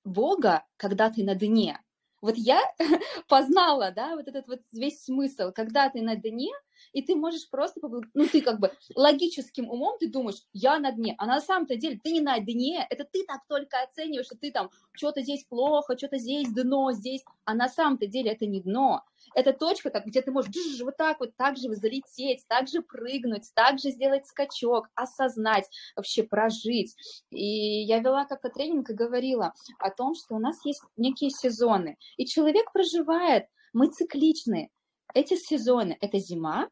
[0.06, 1.80] Бога, когда ты на дне,
[2.22, 2.62] вот я
[3.28, 6.52] познала, да, вот этот вот весь смысл, когда ты на дне,
[6.94, 7.80] и ты можешь просто,
[8.14, 12.00] ну, ты как бы логическим умом ты думаешь, я на дне, а на самом-то деле
[12.04, 15.98] ты не на дне, это ты так только оцениваешь, что ты там, что-то здесь плохо,
[15.98, 20.22] что-то здесь дно, здесь, а на самом-то деле это не дно, это точка, так, где
[20.22, 24.90] ты можешь вот так вот, так же залететь, так же прыгнуть, так же сделать скачок,
[24.96, 26.96] осознать, вообще прожить.
[27.30, 31.98] И я вела как-то тренинг и говорила о том, что у нас есть некие сезоны,
[32.18, 34.70] и человек проживает, мы цикличны.
[35.14, 36.70] Эти сезоны– это зима,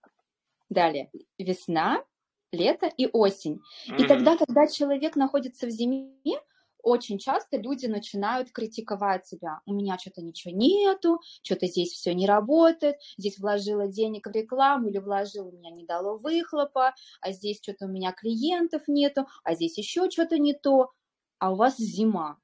[0.70, 2.04] далее весна,
[2.52, 3.62] лето и осень.
[3.88, 4.04] Mm-hmm.
[4.04, 6.40] И тогда, когда человек находится в зиме,
[6.82, 9.60] очень часто люди начинают критиковать себя.
[9.66, 14.88] У меня что-то ничего нету, что-то здесь все не работает, здесь вложила денег в рекламу
[14.88, 19.56] или вложила, у меня не дало выхлопа, а здесь что-то у меня клиентов нету, а
[19.56, 20.92] здесь еще что-то не то,
[21.38, 22.38] а у вас зима.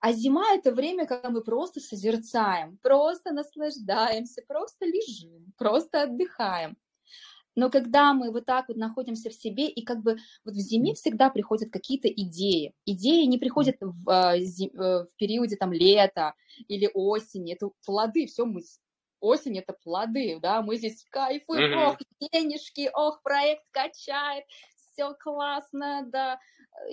[0.00, 6.76] А зима– это время, когда мы просто созерцаем, просто наслаждаемся, просто лежим, просто отдыхаем.
[7.56, 10.94] Но когда мы вот так вот находимся в себе, и как бы вот в зиме
[10.94, 12.72] всегда приходят какие-то идеи.
[12.86, 14.38] Идеи не приходят в, э,
[14.72, 16.34] в периоде там лета
[16.68, 18.62] или осени, это плоды, все мы
[19.20, 21.88] осень это плоды, да, мы здесь кайфуем, mm-hmm.
[21.88, 21.98] ох,
[22.32, 24.44] денежки, ох, проект качает,
[24.76, 26.38] все классно, да.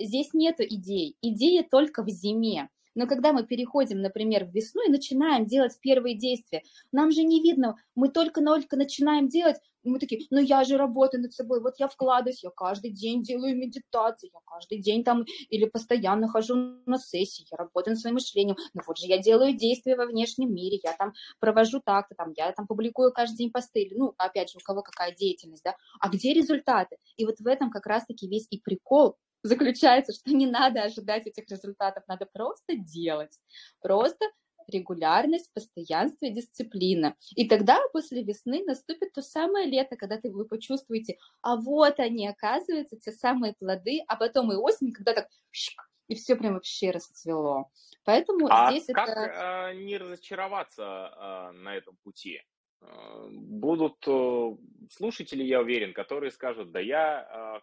[0.00, 2.68] Здесь нету идей, идеи только в зиме.
[2.96, 7.40] Но когда мы переходим, например, в весну и начинаем делать первые действия, нам же не
[7.42, 11.88] видно, мы только-только начинаем делать, мы такие, ну я же работаю над собой, вот я
[11.88, 16.54] вкладываюсь, я каждый день делаю медитации, я каждый день там или постоянно хожу
[16.86, 20.52] на сессии, я работаю над своим мышлением, ну вот же я делаю действия во внешнем
[20.52, 24.58] мире, я там провожу так-то, там, я там публикую каждый день посты, ну, опять же,
[24.58, 26.96] у кого какая деятельность, да, а где результаты?
[27.16, 31.48] И вот в этом как раз-таки весь и прикол заключается, что не надо ожидать этих
[31.48, 33.38] результатов, надо просто делать,
[33.80, 34.24] просто
[34.68, 37.14] регулярность, постоянство и дисциплина.
[37.34, 42.26] И тогда после весны наступит то самое лето, когда ты, вы почувствуете, а вот они,
[42.28, 45.28] оказывается, те самые плоды, а потом и осень, когда так
[46.08, 47.70] и все прям вообще расцвело.
[48.04, 49.70] Поэтому а здесь как это...
[49.70, 52.42] э, не разочароваться э, на этом пути?
[52.80, 53.96] Э, будут
[54.90, 57.60] слушатели, я уверен, которые скажут, да я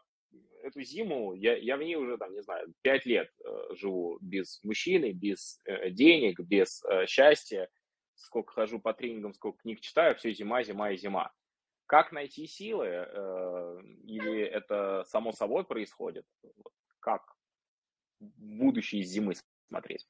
[0.64, 4.64] эту зиму, я, я в ней уже, там, не знаю, пять лет э, живу без
[4.64, 7.70] мужчины, без э, денег, без э, счастья.
[8.16, 11.34] Сколько хожу по тренингам, сколько книг читаю, все зима, зима и зима.
[11.86, 12.88] Как найти силы?
[12.88, 16.26] Э, или это само собой происходит?
[17.00, 17.22] Как
[18.20, 19.34] будущее зимы
[19.68, 20.08] смотреть?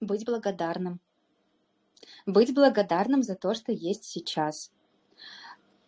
[0.00, 1.00] Быть благодарным.
[2.26, 4.72] Быть благодарным за то, что есть сейчас.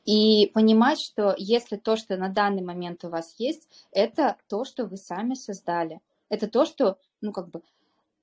[0.04, 4.86] И понимать, что если то, что на данный момент у вас есть, это то, что
[4.86, 6.00] вы сами создали.
[6.28, 7.62] Это то, что, ну, как бы,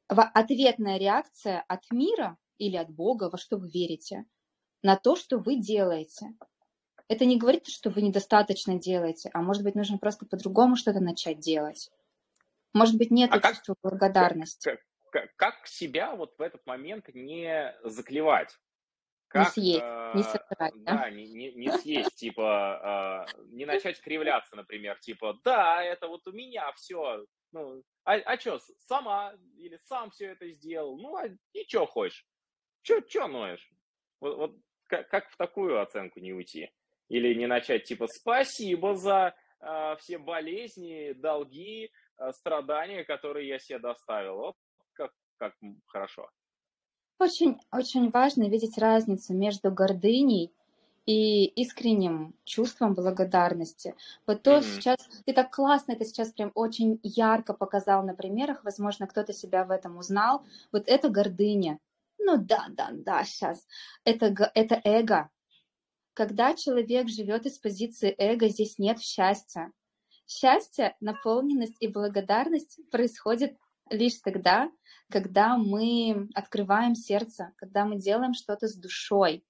[0.08, 4.26] ответная реакция от мира или от Бога, во что вы верите,
[4.82, 6.34] на то, что вы делаете.
[7.08, 11.40] Это не говорит, что вы недостаточно делаете, а может быть, нужно просто по-другому что-то начать
[11.40, 11.90] делать.
[12.74, 14.70] Может быть, нет а чувства как, благодарности.
[14.70, 14.80] Как,
[15.12, 18.58] как, как себя вот в этот момент не заклевать?
[19.28, 20.98] Как, не съесть, э, не сожрать, да?
[20.98, 26.26] Да, не, не, не съесть, типа, э, не начать кривляться, например, типа, да, это вот
[26.28, 31.28] у меня все, ну, а, а что, сама или сам все это сделал, ну, а
[31.54, 32.26] и что хочешь,
[32.82, 33.70] что, что ноешь?
[34.22, 34.56] Вот, вот
[34.88, 36.72] как, как в такую оценку не уйти?
[37.10, 43.80] Или не начать, типа, спасибо за э, все болезни, долги, э, страдания, которые я себе
[43.80, 44.56] доставил, вот
[44.94, 45.54] как, как
[45.88, 46.30] хорошо.
[47.20, 50.52] Очень, очень важно видеть разницу между гордыней
[51.08, 53.96] и искренним чувством благодарности.
[54.28, 54.64] Вот то mm-hmm.
[54.64, 59.64] сейчас, ты так классно это сейчас прям очень ярко показал на примерах, возможно, кто-то себя
[59.64, 60.46] в этом узнал.
[60.72, 61.80] Вот это гордыня.
[62.20, 63.66] Ну да, да, да, сейчас.
[64.04, 65.30] Это, это эго.
[66.14, 69.72] Когда человек живет из позиции эго, здесь нет счастья.
[70.28, 73.56] Счастье, наполненность и благодарность происходит
[73.90, 74.70] лишь тогда,
[75.10, 79.44] когда мы открываем сердце, когда мы делаем что-то с душой.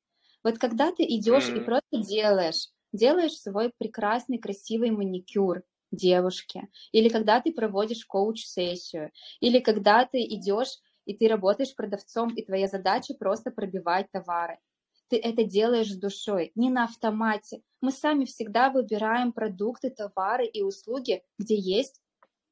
[0.44, 1.62] Вот когда ты идешь mm-hmm.
[1.62, 9.60] и просто делаешь, делаешь свой прекрасный, красивый маникюр девушке, или когда ты проводишь коуч-сессию, или
[9.60, 14.60] когда ты идешь и ты работаешь продавцом, и твоя задача просто пробивать товары.
[15.08, 17.62] Ты это делаешь с душой, не на автомате.
[17.80, 22.02] Мы сами всегда выбираем продукты, товары и услуги, где есть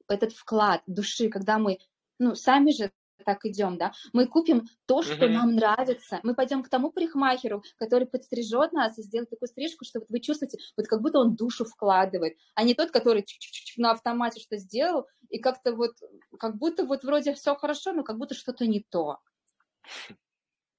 [0.07, 1.79] этот вклад души, когда мы,
[2.19, 2.91] ну, сами же
[3.23, 5.29] так идем, да, мы купим то, что uh-huh.
[5.29, 9.99] нам нравится, мы пойдем к тому парикмахеру, который подстрижет нас и сделает такую стрижку, что
[9.99, 13.25] вот вы чувствуете, вот как будто он душу вкладывает, а не тот, который
[13.77, 15.95] на автомате что сделал, и как-то вот,
[16.39, 19.17] как будто вот вроде все хорошо, но как будто что-то не то.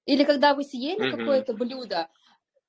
[0.05, 1.19] Или когда вы съели uh-huh.
[1.19, 2.09] какое-то блюдо,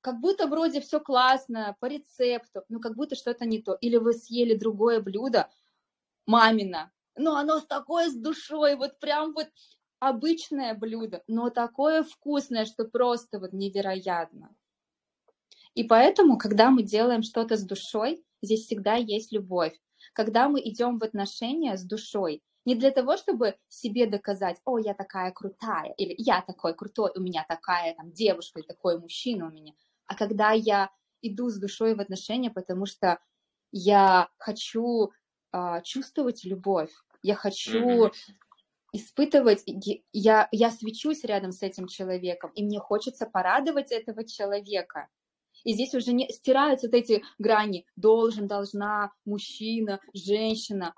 [0.02, 3.76] как будто вроде все классно, по рецепту, но как будто что-то не то.
[3.76, 5.50] Или вы съели другое блюдо,
[6.28, 6.92] мамина.
[7.16, 9.48] Но оно с такой с душой, вот прям вот
[10.00, 14.56] обычное блюдо, но такое вкусное, что просто вот невероятно.
[15.74, 19.74] И поэтому, когда мы делаем что-то с душой, здесь всегда есть любовь.
[20.14, 24.94] Когда мы идем в отношения с душой, не для того, чтобы себе доказать, о, я
[24.94, 29.52] такая крутая, или я такой крутой, у меня такая там девушка, или такой мужчина у
[29.52, 29.74] меня,
[30.06, 30.90] а когда я
[31.22, 33.20] иду с душой в отношения, потому что
[33.72, 35.12] я хочу
[35.58, 36.92] а, чувствовать любовь.
[37.24, 38.14] Я хочу mm-hmm.
[38.94, 39.64] испытывать,
[40.14, 45.08] я, я свечусь рядом с этим человеком, и мне хочется порадовать этого человека.
[45.64, 50.94] И здесь уже не стираются вот эти грани должен, должна, мужчина, женщина.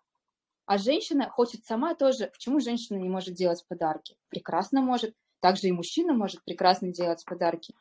[0.65, 2.27] А женщина хочет сама тоже.
[2.27, 4.15] Почему женщина не может делать подарки?
[4.27, 5.15] Прекрасно может.
[5.39, 7.73] Также и мужчина может прекрасно делать подарки.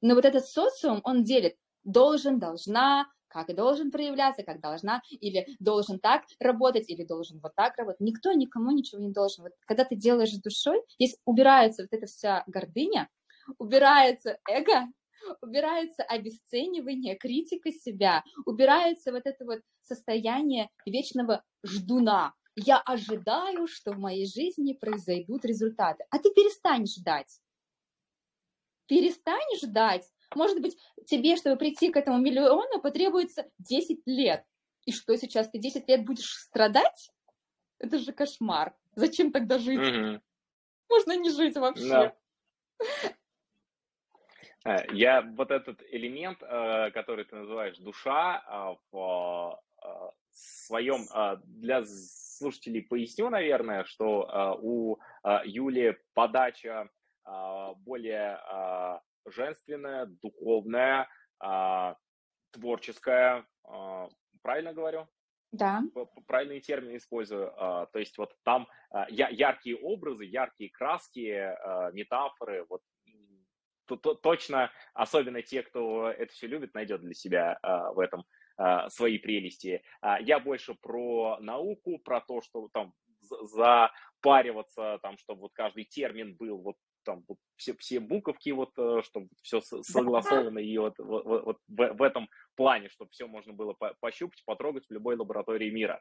[0.00, 5.98] Но вот этот социум, он делит должен, должна, как должен проявляться, как должна, или должен
[5.98, 8.00] так работать, или должен вот так работать.
[8.00, 9.44] Никто никому ничего не должен.
[9.44, 13.08] Вот когда ты делаешь с душой, здесь убирается вот эта вся гордыня,
[13.58, 14.88] убирается эго,
[15.40, 22.34] убирается обесценивание, критика себя, убирается вот это вот состояние вечного ждуна.
[22.54, 26.04] Я ожидаю, что в моей жизни произойдут результаты.
[26.10, 27.40] А ты перестань ждать.
[28.86, 30.06] Перестань ждать.
[30.34, 30.76] Может быть,
[31.06, 34.44] тебе, чтобы прийти к этому миллиону, потребуется 10 лет.
[34.84, 37.10] И что сейчас, ты 10 лет будешь страдать?
[37.78, 38.74] Это же кошмар.
[38.94, 39.78] Зачем тогда жить?
[39.78, 40.20] Угу.
[40.90, 41.88] Можно не жить вообще.
[41.88, 42.16] Да.
[44.64, 51.06] Э, я вот этот элемент, э, который ты называешь душа, а, в э, своем
[51.44, 54.96] для слушателей поясню, наверное, что у
[55.44, 56.88] Юли подача
[57.84, 58.40] более
[59.26, 61.08] женственная, духовная,
[62.52, 63.46] творческая.
[64.42, 65.08] Правильно говорю?
[65.52, 65.82] Да.
[66.26, 67.52] Правильные термины использую.
[67.56, 68.66] То есть вот там
[69.08, 71.54] яркие образы, яркие краски,
[71.92, 72.82] метафоры, вот
[73.86, 78.24] то, точно, особенно те, кто это все любит, найдет для себя а, в этом
[78.56, 79.82] а, свои прелести.
[80.00, 86.36] А, я больше про науку, про то, что там запариваться, там, чтобы вот каждый термин
[86.36, 91.24] был вот там вот все, все буковки, вот, э, чтобы все согласовано, и вот, вот,
[91.24, 95.70] вот в, в этом плане, чтобы все можно было по, пощупать, потрогать в любой лаборатории
[95.70, 96.00] мира.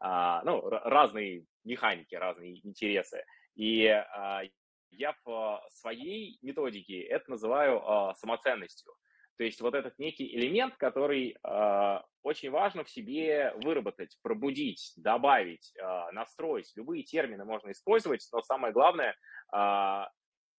[0.00, 3.24] А, ну, разные механики, разные интересы.
[3.54, 4.42] И а,
[4.90, 8.92] я в а, своей методике это называю э, самоценностью.
[9.38, 15.72] То есть вот этот некий элемент, который э, очень важно в себе выработать, пробудить, добавить,
[15.76, 16.70] э, настроить.
[16.76, 19.16] Любые термины можно использовать, но самое главное
[19.52, 20.04] э,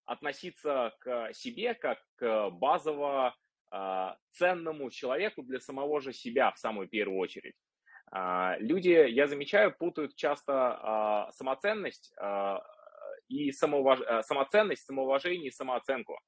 [0.05, 3.35] относиться к себе как к базово
[3.71, 7.55] э, ценному человеку для самого же себя в самую первую очередь.
[8.59, 12.13] Люди, я замечаю, путают часто самоценность
[13.27, 14.01] и самоуваж...
[14.23, 16.19] Самоценность, самоуважение и самооценку.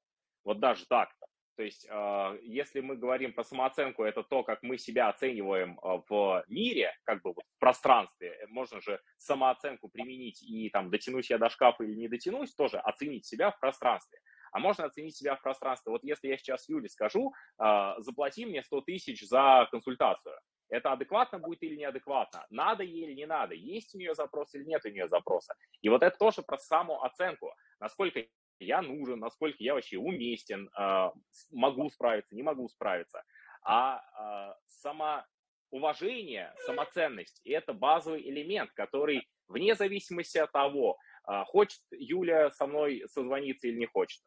[0.42, 1.10] Вот даже так.
[1.10, 1.26] То
[1.62, 6.44] есть, э, если мы говорим про самооценку, это то, как мы себя оцениваем э, в
[6.48, 8.46] мире, как бы в пространстве.
[8.48, 13.26] Можно же самооценку применить и там дотянуть я до шкафа или не дотянусь, тоже оценить
[13.26, 14.18] себя в пространстве.
[14.52, 15.92] А можно оценить себя в пространстве.
[15.92, 20.38] Вот если я сейчас Юле скажу, заплати мне 100 тысяч за консультацию,
[20.68, 24.64] это адекватно будет или неадекватно, надо ей или не надо, есть у нее запрос или
[24.64, 25.54] нет у нее запроса.
[25.82, 28.24] И вот это тоже про самооценку, насколько
[28.58, 31.12] я нужен, насколько я вообще уместен, а,
[31.52, 33.22] могу справиться, не могу справиться.
[33.62, 42.50] А, а самоуважение, самоценность– это базовый элемент, который вне зависимости от того, а, хочет Юля
[42.50, 44.22] со мной созвониться или не хочет,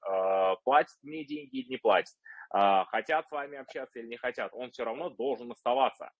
[0.63, 2.13] платит мне деньги или не платит,
[2.51, 6.11] хотят с вами общаться или не хотят, он все равно должен оставаться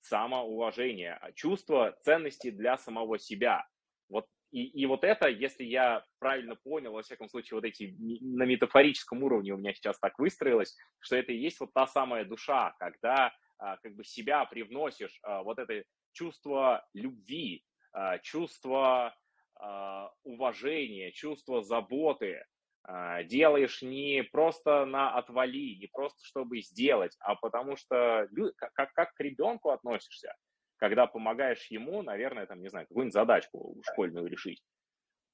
[0.00, 3.66] самоуважение, чувство ценности для самого себя.
[4.08, 4.26] Вот
[4.56, 9.22] и, и вот это, если я правильно понял, во всяком случае, вот эти на метафорическом
[9.22, 13.34] уровне у меня сейчас так выстроилось, что это и есть вот та самая душа, когда
[13.58, 19.14] а, как бы себя привносишь, а, вот это чувство любви, а, чувство
[19.56, 22.42] а, уважения, чувство заботы,
[22.82, 28.26] а, делаешь не просто на отвали, не просто чтобы сделать, а потому что
[28.56, 30.34] как, как к ребенку относишься,
[30.76, 34.62] когда помогаешь ему, наверное, там, не знаю, какую-нибудь задачку школьную решить.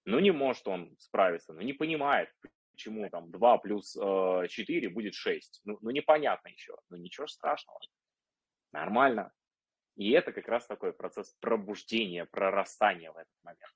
[0.04, 2.28] Ну, не может он справиться, ну, не понимает,
[2.72, 5.60] почему там 2 плюс э, 4 будет 6.
[5.64, 6.76] Ну, ну, непонятно еще.
[6.90, 7.78] Ну, ничего страшного.
[8.72, 9.32] Нормально.
[9.96, 13.74] И это как раз такой процесс пробуждения, прорастания в этот момент.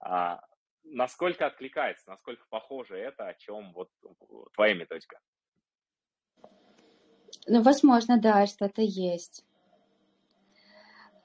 [0.00, 0.40] А,
[0.84, 3.90] насколько откликается, насколько похоже это, о чем вот
[4.54, 5.18] твоя методика?
[7.46, 9.45] Ну, возможно, да, что-то есть.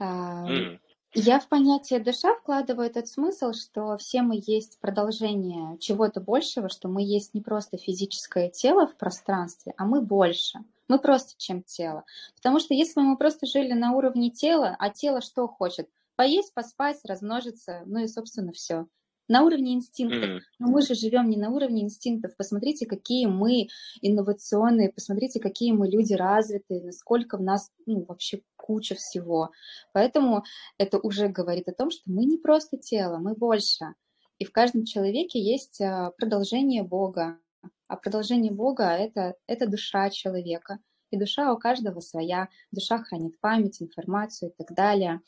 [0.03, 0.79] Mm.
[1.13, 6.87] Я в понятие душа вкладываю этот смысл, что все мы есть продолжение чего-то большего, что
[6.87, 10.59] мы есть не просто физическое тело в пространстве, а мы больше.
[10.87, 12.05] Мы просто чем тело.
[12.37, 15.89] Потому что если бы мы просто жили на уровне тела, а тело что хочет?
[16.15, 18.87] Поесть, поспать, размножиться, ну и, собственно, все
[19.31, 20.29] на уровне инстинктов.
[20.29, 20.39] Mm-hmm.
[20.59, 22.35] Но мы же живем не на уровне инстинктов.
[22.35, 23.69] Посмотрите, какие мы
[24.01, 29.51] инновационные, посмотрите, какие мы люди развитые, насколько в нас ну, вообще куча всего.
[29.93, 30.43] Поэтому
[30.77, 33.93] это уже говорит о том, что мы не просто тело, мы больше.
[34.37, 37.39] И в каждом человеке есть а, продолжение Бога.
[37.87, 40.79] А продолжение Бога это,– это душа человека.
[41.09, 42.49] И душа у каждого своя.
[42.71, 45.21] Душа хранит память, информацию и так далее.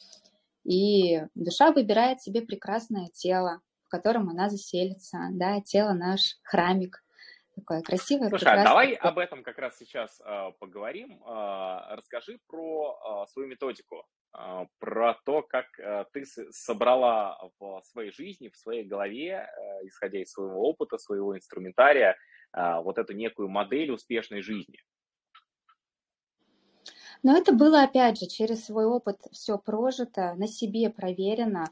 [0.65, 3.61] И душа выбирает себе прекрасное тело,
[3.93, 7.03] котором она заселится, да, тело наш храмик,
[7.55, 8.29] такое красивое.
[8.29, 11.21] Слушай, а давай об этом как раз сейчас э, поговорим.
[11.23, 14.03] Э, расскажи про э, свою методику,
[14.35, 20.19] э, про то, как э, ты собрала в своей жизни, в своей голове, э, исходя
[20.19, 22.17] из своего опыта, своего инструментария,
[22.57, 24.79] э, вот эту некую модель успешной жизни.
[27.25, 31.69] Но это было, опять же, через свой опыт все прожито, на себе проверено,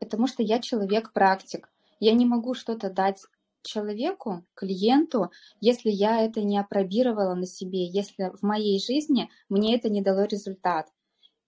[0.00, 1.70] потому что я человек-практик.
[2.00, 3.22] Я не могу что-то дать
[3.62, 5.30] человеку, клиенту,
[5.60, 10.24] если я это не опробировала на себе, если в моей жизни мне это не дало
[10.24, 10.88] результат.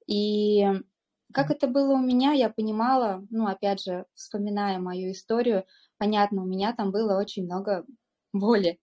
[0.07, 0.67] И
[1.33, 5.65] как это было у меня, я понимала, ну, опять же, вспоминая мою историю,
[5.97, 7.87] понятно, у меня там было очень много
[8.33, 8.79] боли,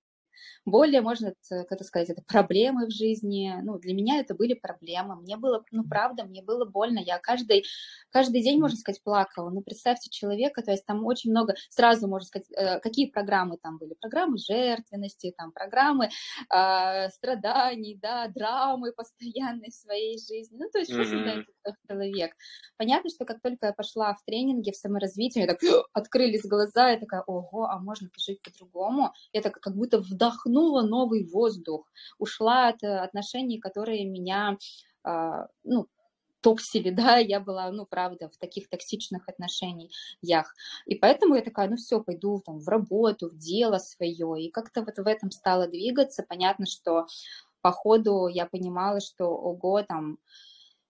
[0.65, 3.53] более, можно, как это сказать, это проблемы в жизни.
[3.63, 5.15] Ну, для меня это были проблемы.
[5.15, 6.99] Мне было, ну, правда, мне было больно.
[6.99, 7.65] Я каждый,
[8.11, 9.49] каждый день, можно сказать, плакала.
[9.49, 13.77] Ну, представьте человека, то есть там очень много, сразу, можно сказать, э, какие программы там
[13.77, 13.95] были.
[13.99, 16.09] Программы жертвенности, там, программы
[16.53, 20.57] э, страданий, да, драмы постоянной в своей жизни.
[20.57, 21.45] Ну, то есть, что mm-hmm.
[21.87, 22.35] человек.
[22.77, 25.59] Понятно, что как только я пошла в тренинги, в саморазвитие, так
[25.93, 29.13] открылись глаза, я такая, ого, а можно жить по-другому?
[29.33, 34.57] Я так как будто вдохнула вдохнула новый воздух, ушла от э, отношений, которые меня,
[35.03, 35.87] а, ну,
[36.41, 39.91] токсили, да, я была, ну, правда, в таких токсичных отношениях.
[40.85, 44.43] И поэтому я такая, ну, все, пойду там в работу, в дело свое.
[44.43, 46.23] И как-то вот в этом стало двигаться.
[46.27, 47.07] Понятно, что
[47.61, 50.17] по ходу я понимала, что, ого, там,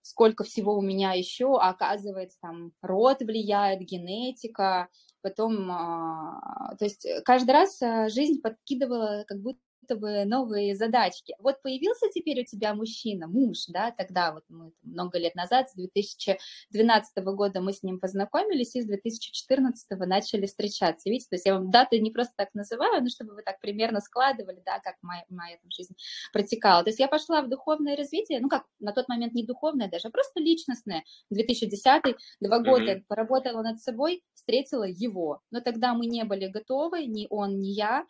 [0.02, 4.90] сколько всего у меня еще, а оказывается, там, род влияет, генетика,
[5.22, 9.60] потом, а, то есть каждый раз а, жизнь подкидывала как будто
[9.96, 11.36] бы новые задачки.
[11.40, 15.76] Вот появился теперь у тебя мужчина, муж, да, тогда вот мы много лет назад, с
[15.76, 21.10] 2012 года мы с ним познакомились, и с 2014 начали встречаться.
[21.10, 24.00] Видите, то есть я вам даты не просто так называю, но чтобы вы так примерно
[24.02, 25.96] складывали, да, как моя, моя там, жизнь
[26.34, 26.84] протекала.
[26.84, 30.08] То есть я пошла в духовное развитие, ну как, на тот момент не духовное даже,
[30.08, 31.04] а просто личностное.
[31.30, 33.04] 2010 два года mm-hmm.
[33.08, 35.42] поработала над собой, встретила его.
[35.52, 38.06] Но тогда мы не были готовы, ни он, ни я.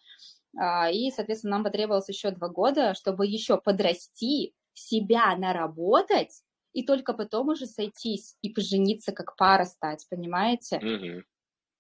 [0.58, 6.42] А, и, соответственно, нам потребовалось еще два года, чтобы еще подрасти, себя наработать,
[6.74, 10.80] и только потом уже сойтись и пожениться, как пара стать, понимаете?
[10.82, 11.24] Mm-hmm.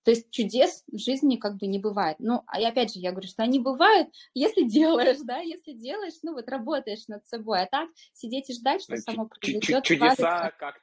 [0.03, 2.17] То есть чудес в жизни как бы не бывает.
[2.19, 6.33] Ну, а опять же, я говорю, что они бывают, если делаешь, да, если делаешь, ну
[6.33, 9.83] вот работаешь над собой, а так сидеть и ждать, что ну, само произойдет.
[9.83, 10.81] Чудеса как,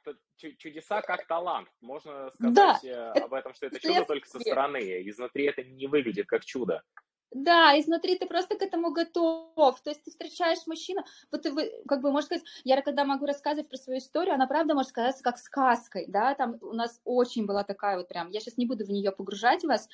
[0.57, 1.67] чудеса как талант.
[1.81, 4.79] Можно сказать да, э, об этом, что это чудо только со стороны.
[5.09, 6.83] Изнутри это не выглядит как чудо.
[7.33, 9.81] Да, изнутри ты просто к этому готов.
[9.81, 11.51] То есть ты встречаешь мужчину, вот ты,
[11.87, 15.23] как бы, можно сказать, я когда могу рассказывать про свою историю, она правда может казаться
[15.23, 18.85] как сказкой, да, там у нас очень была такая вот прям, я сейчас не буду
[18.85, 19.89] в нее погружать вас,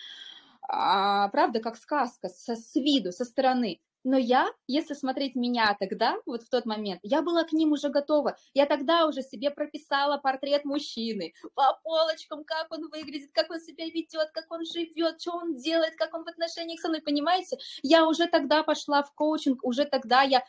[0.68, 3.80] а, правда, как сказка, со, с виду, со стороны.
[4.04, 7.90] Но я, если смотреть меня тогда, вот в тот момент, я была к ним уже
[7.90, 8.36] готова.
[8.54, 13.86] Я тогда уже себе прописала портрет мужчины по полочкам, как он выглядит, как он себя
[13.86, 17.58] ведет, как он живет, что он делает, как он в отношениях со мной, понимаете?
[17.82, 20.44] Я уже тогда пошла в коучинг, уже тогда я,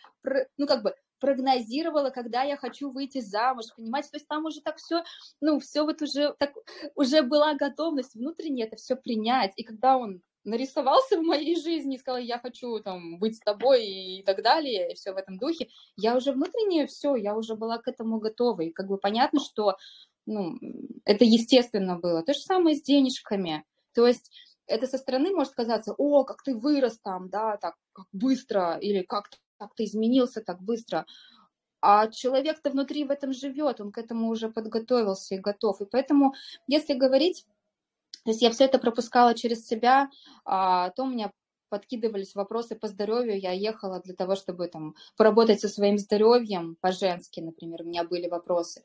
[0.56, 4.76] ну как бы, прогнозировала, когда я хочу выйти замуж, понимаете, то есть там уже так
[4.76, 5.04] все,
[5.40, 6.52] ну, все вот уже так,
[6.96, 11.98] уже была готовность внутренне это все принять, и когда он нарисовался в моей жизни и
[11.98, 15.68] сказал, я хочу там быть с тобой и так далее, и все в этом духе,
[15.96, 18.62] я уже внутренне все, я уже была к этому готова.
[18.62, 19.76] И как бы понятно, что
[20.26, 20.58] ну,
[21.04, 22.22] это естественно было.
[22.22, 23.64] То же самое с денежками.
[23.94, 24.30] То есть
[24.66, 29.02] это со стороны может казаться, о, как ты вырос там, да, так как быстро, или
[29.02, 31.06] как, как ты изменился так быстро.
[31.80, 35.82] А человек-то внутри в этом живет, он к этому уже подготовился и готов.
[35.82, 36.32] И поэтому,
[36.66, 37.44] если говорить
[38.24, 40.10] то есть я все это пропускала через себя,
[40.44, 41.30] а то у меня
[41.68, 47.40] подкидывались вопросы по здоровью, я ехала для того, чтобы там поработать со своим здоровьем по-женски,
[47.40, 48.84] например, у меня были вопросы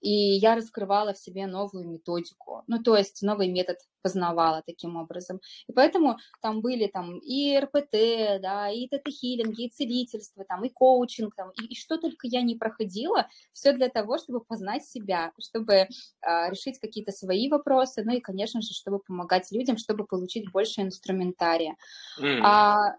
[0.00, 5.40] и я раскрывала в себе новую методику, ну, то есть новый метод познавала таким образом.
[5.66, 11.34] И поэтому там были там и РПТ, да, и тета-хилинги, и целительство, там, и коучинг,
[11.34, 15.74] там, и, и что только я не проходила, все для того, чтобы познать себя, чтобы
[15.74, 15.86] э,
[16.22, 21.76] решить какие-то свои вопросы, ну и, конечно же, чтобы помогать людям, чтобы получить больше инструментария.
[22.20, 22.40] Mm.
[22.44, 22.96] А,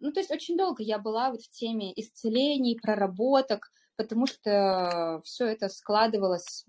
[0.00, 5.46] ну, то есть очень долго я была вот в теме исцелений, проработок, потому что все
[5.46, 6.64] это складывалось,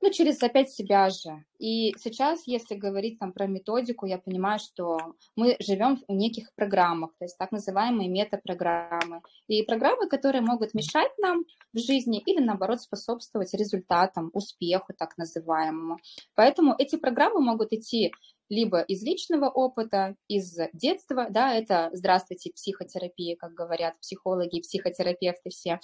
[0.00, 1.44] ну, через опять себя же.
[1.60, 4.98] И сейчас, если говорить там про методику, я понимаю, что
[5.36, 9.22] мы живем в неких программах, то есть так называемые метапрограммы.
[9.46, 15.98] И программы, которые могут мешать нам в жизни или, наоборот, способствовать результатам, успеху так называемому.
[16.34, 18.12] Поэтому эти программы могут идти
[18.48, 25.80] либо из личного опыта, из детства, да, это, здравствуйте, психотерапия, как говорят психологи психотерапевты все,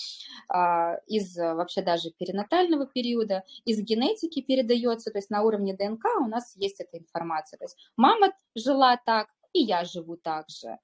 [0.49, 6.27] а, из вообще даже перинатального периода, из генетики передается, то есть на уровне ДНК у
[6.27, 10.79] нас есть эта информация, то есть мама жила так, и я живу так же,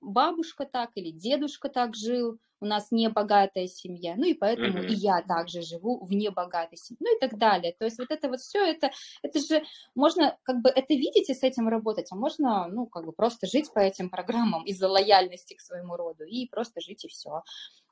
[0.00, 4.88] бабушка так или дедушка так жил, у нас небогатая семья, ну и поэтому mm-hmm.
[4.88, 7.74] и я также живу в небогатой семье, ну и так далее.
[7.78, 8.90] То есть вот это вот все, это,
[9.22, 9.62] это же
[9.94, 13.46] можно как бы это видеть и с этим работать, а можно, ну, как бы просто
[13.46, 17.42] жить по этим программам из-за лояльности к своему роду и просто жить и все.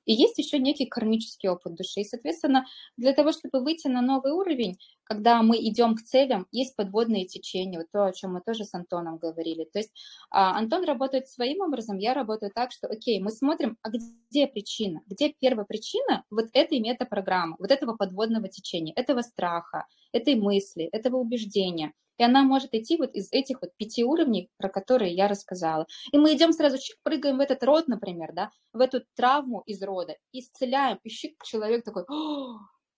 [0.09, 2.01] И есть еще некий кармический опыт души.
[2.01, 2.65] И, соответственно,
[2.97, 7.79] для того, чтобы выйти на новый уровень, когда мы идем к целям, есть подводные течения,
[7.79, 9.65] вот то, о чем мы тоже с Антоном говорили.
[9.65, 9.93] То есть
[10.31, 15.03] а, Антон работает своим образом, я работаю так, что, окей, мы смотрим, а где причина?
[15.07, 21.17] Где первая причина вот этой метапрограммы, вот этого подводного течения, этого страха, этой мысли, этого
[21.17, 21.93] убеждения?
[22.19, 25.87] И она может идти вот из этих вот пяти уровней, про которые я рассказала.
[26.11, 30.17] И мы идем сразу, прыгаем в этот род, например, да, в эту травму из рода,
[30.33, 31.11] исцеляем, и
[31.45, 32.05] человек такой,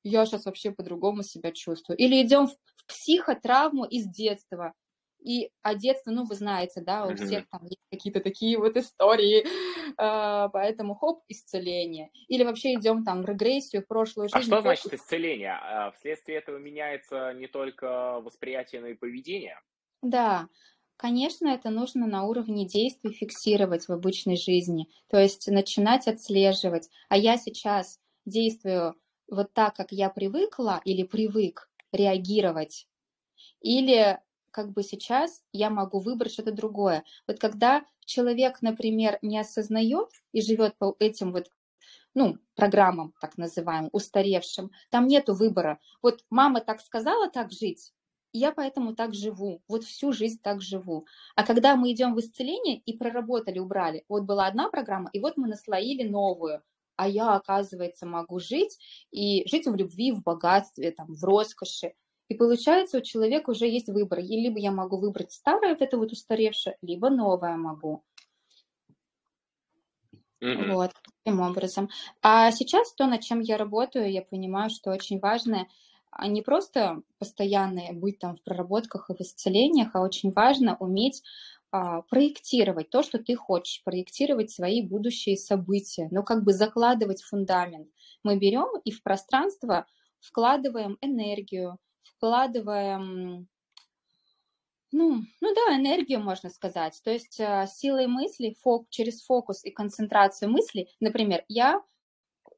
[0.02, 1.98] я сейчас вообще по-другому себя чувствую.
[1.98, 2.56] Или идем в
[2.86, 4.72] психотравму из детства,
[5.22, 9.44] и а детство, ну, вы знаете, да, у всех там есть какие-то такие вот истории,
[9.44, 12.10] э, поэтому хоп, исцеление.
[12.28, 14.38] Или вообще идем там в регрессию, в прошлую жизнь.
[14.38, 15.58] А что значит исцеление?
[15.60, 19.60] А вследствие этого меняется не только восприятие, но и поведение?
[20.02, 20.48] Да,
[21.00, 26.90] Конечно, это нужно на уровне действий фиксировать в обычной жизни, то есть начинать отслеживать.
[27.08, 28.94] А я сейчас действую
[29.26, 32.86] вот так, как я привыкла или привык реагировать,
[33.62, 34.20] или
[34.50, 37.04] как бы сейчас я могу выбрать что-то другое.
[37.26, 41.50] Вот когда человек, например, не осознает и живет по этим вот
[42.14, 45.78] ну, программам, так называемым, устаревшим, там нету выбора.
[46.02, 47.92] Вот мама так сказала так жить,
[48.32, 51.06] я поэтому так живу, вот всю жизнь так живу.
[51.34, 55.36] А когда мы идем в исцеление и проработали, убрали, вот была одна программа, и вот
[55.36, 56.62] мы наслоили новую,
[56.96, 58.78] а я, оказывается, могу жить
[59.10, 61.94] и жить в любви, в богатстве, там, в роскоши.
[62.30, 64.20] И получается, у человека уже есть выбор.
[64.20, 68.04] И либо я могу выбрать старое, вот это вот устаревшее, либо новое могу.
[70.40, 70.72] Mm-hmm.
[70.72, 70.92] Вот,
[71.24, 71.90] таким образом.
[72.22, 75.66] А сейчас то, над чем я работаю, я понимаю, что очень важно
[76.12, 81.22] а не просто постоянно быть там в проработках и в исцелениях, а очень важно уметь
[81.70, 87.88] а, проектировать то, что ты хочешь, проектировать свои будущие события, ну как бы закладывать фундамент.
[88.24, 89.86] Мы берем и в пространство
[90.18, 93.48] вкладываем энергию, вкладываем,
[94.92, 97.00] ну, ну да, энергию, можно сказать.
[97.04, 101.82] То есть э, силой мысли, фок, через фокус и концентрацию мысли, например, я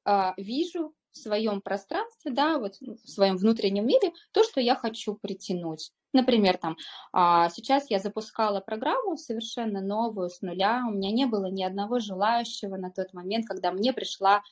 [0.06, 5.14] э, вижу в своем пространстве, да, вот в своем внутреннем мире то, что я хочу
[5.14, 5.92] притянуть.
[6.14, 6.76] Например, там,
[7.12, 12.00] а, сейчас я запускала программу совершенно новую, с нуля, у меня не было ни одного
[12.00, 14.42] желающего на тот момент, когда мне пришла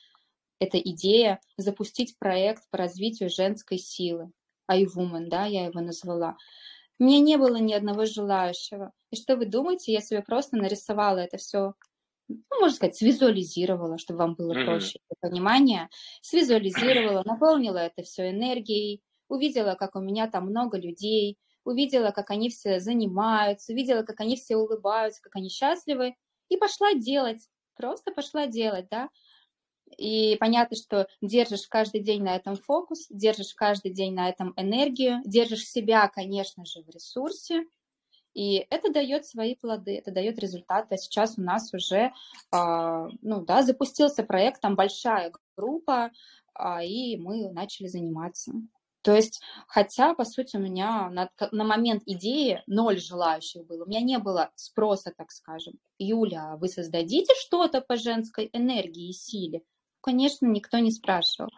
[0.59, 4.31] эта идея запустить проект по развитию женской силы
[4.77, 6.37] iWoman, да, я его назвала.
[6.99, 8.91] Мне не было ни одного желающего.
[9.09, 11.73] И что вы думаете, я себе просто нарисовала это все,
[12.27, 14.65] ну, можно сказать, свизуализировала, чтобы вам было mm-hmm.
[14.65, 15.89] проще понимание,
[16.21, 22.49] свизуализировала, наполнила это все энергией, увидела, как у меня там много людей, увидела, как они
[22.49, 26.15] все занимаются, увидела, как они все улыбаются, как они счастливы,
[26.49, 29.09] и пошла делать, просто пошла делать, да.
[29.97, 35.21] И понятно, что держишь каждый день на этом фокус, держишь каждый день на этом энергию,
[35.25, 37.65] держишь себя, конечно же, в ресурсе,
[38.33, 40.95] и это дает свои плоды, это дает результаты.
[40.95, 42.13] А сейчас у нас уже,
[42.51, 46.11] а, ну да, запустился проект, там большая группа,
[46.53, 48.53] а, и мы начали заниматься.
[49.01, 53.83] То есть, хотя, по сути, у меня на, на момент идеи ноль желающих было.
[53.83, 55.73] У меня не было спроса, так скажем.
[55.97, 59.63] Юля, вы создадите что-то по женской энергии и силе?
[60.01, 61.51] Конечно, никто не спрашивал.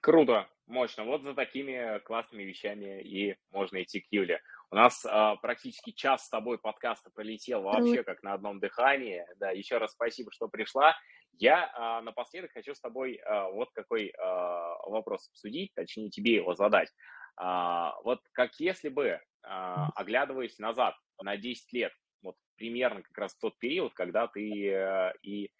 [0.00, 1.04] Круто, мощно.
[1.04, 4.42] Вот за такими классными вещами и можно идти к Юле.
[4.70, 9.24] У нас а, практически час с тобой подкаста пролетел вообще как на одном дыхании.
[9.36, 10.96] Да, еще раз спасибо, что пришла.
[11.38, 16.54] Я а, напоследок хочу с тобой а, вот какой а, вопрос обсудить, точнее тебе его
[16.54, 16.88] задать.
[17.36, 21.92] А, вот как если бы, а, оглядываясь назад на 10 лет,
[22.22, 25.50] вот примерно как раз в тот период, когда ты а, и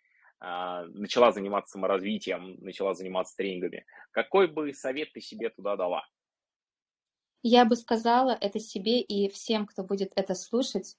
[0.43, 6.05] начала заниматься саморазвитием, начала заниматься тренингами, какой бы совет ты себе туда дала?
[7.43, 10.97] Я бы сказала это себе и всем, кто будет это слушать.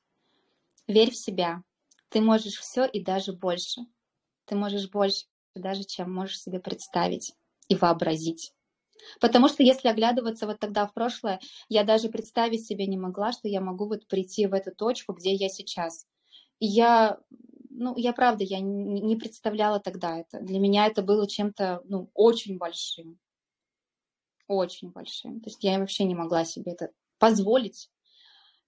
[0.88, 1.64] Верь в себя.
[2.10, 3.82] Ты можешь все и даже больше.
[4.46, 5.26] Ты можешь больше
[5.56, 7.34] даже, чем можешь себе представить
[7.68, 8.54] и вообразить.
[9.20, 11.39] Потому что если оглядываться вот тогда в прошлое,
[11.70, 15.34] я даже представить себе не могла, что я могу вот прийти в эту точку, где
[15.34, 16.08] я сейчас.
[16.60, 17.20] Я,
[17.76, 20.40] ну, я правда, я не представляла тогда это.
[20.40, 23.20] Для меня это было чем-то, ну, очень большим.
[24.48, 25.40] Очень большим.
[25.42, 27.90] То есть я вообще не могла себе это позволить.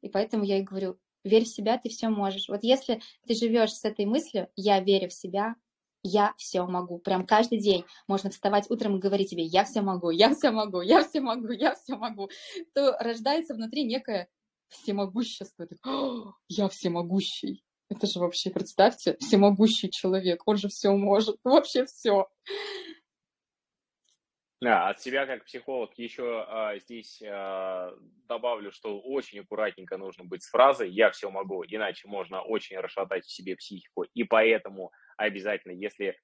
[0.01, 2.47] И поэтому я и говорю, верь в себя, ты все можешь.
[2.49, 5.55] Вот если ты живешь с этой мыслью, я верю в себя,
[6.03, 6.99] я все могу.
[6.99, 10.81] Прям каждый день можно вставать утром и говорить себе, я все могу, я все могу,
[10.81, 12.29] я все могу, я все могу.
[12.73, 14.29] То рождается внутри некое
[14.67, 15.67] всемогущество.
[16.47, 17.64] Я всемогущий.
[17.89, 22.27] Это же вообще, представьте, всемогущий человек, он же все может, вообще все.
[24.61, 27.93] Да, от себя как психолог еще а, здесь а,
[28.27, 33.25] добавлю, что очень аккуратненько нужно быть с фразой «я все могу», иначе можно очень расшатать
[33.25, 34.03] в себе психику.
[34.13, 36.17] И поэтому обязательно, если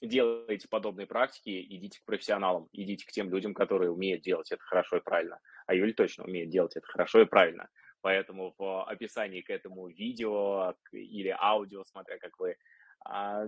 [0.00, 4.98] делаете подобные практики, идите к профессионалам, идите к тем людям, которые умеют делать это хорошо
[4.98, 5.40] и правильно.
[5.66, 7.68] А Юль точно умеет делать это хорошо и правильно.
[8.04, 12.54] Поэтому в описании к этому видео или аудио, смотря как вы
[13.02, 13.46] а,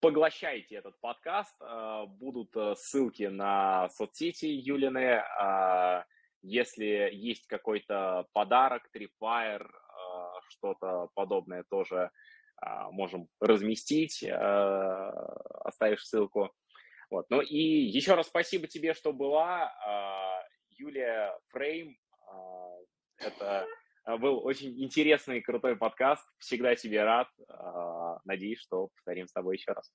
[0.00, 1.54] поглощайте этот подкаст.
[1.60, 5.22] А, будут э, ссылки на соцсети Юлины.
[5.38, 6.04] А,
[6.42, 8.90] если есть какой-то подарок,
[9.20, 12.10] а, что-то подобное тоже
[12.90, 14.22] можем разместить,
[15.64, 16.52] оставишь ссылку.
[17.08, 17.24] Вот.
[17.30, 19.72] Ну и еще раз спасибо тебе, что была.
[20.68, 21.96] Юлия Фрейм,
[23.20, 23.66] это
[24.18, 26.26] был очень интересный и крутой подкаст.
[26.38, 27.28] Всегда тебе рад.
[28.24, 29.90] Надеюсь, что повторим с тобой еще раз.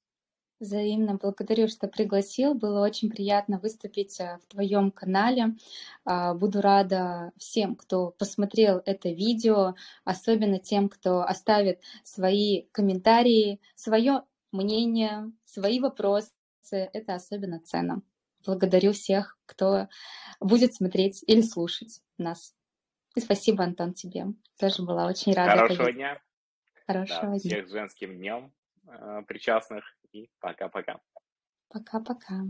[0.60, 2.54] Взаимно благодарю, что пригласил.
[2.54, 5.58] Было очень приятно выступить э, в твоем канале.
[6.06, 14.24] А, буду рада всем, кто посмотрел это видео, особенно тем, кто оставит свои комментарии, свое
[14.54, 16.32] мнение, свои вопросы.
[16.72, 18.02] Это особенно ценно.
[18.46, 19.90] Благодарю всех, кто
[20.40, 22.56] будет смотреть или слушать нас.
[23.16, 24.26] И спасибо, Антон, тебе.
[24.60, 25.62] Тоже была очень рада.
[25.62, 26.22] Хорошего дня.
[26.86, 27.40] Хорошего да, дня.
[27.40, 28.54] Всех женским днем
[28.88, 31.00] э, причастных и пока-пока.
[31.70, 32.44] Пока-пока.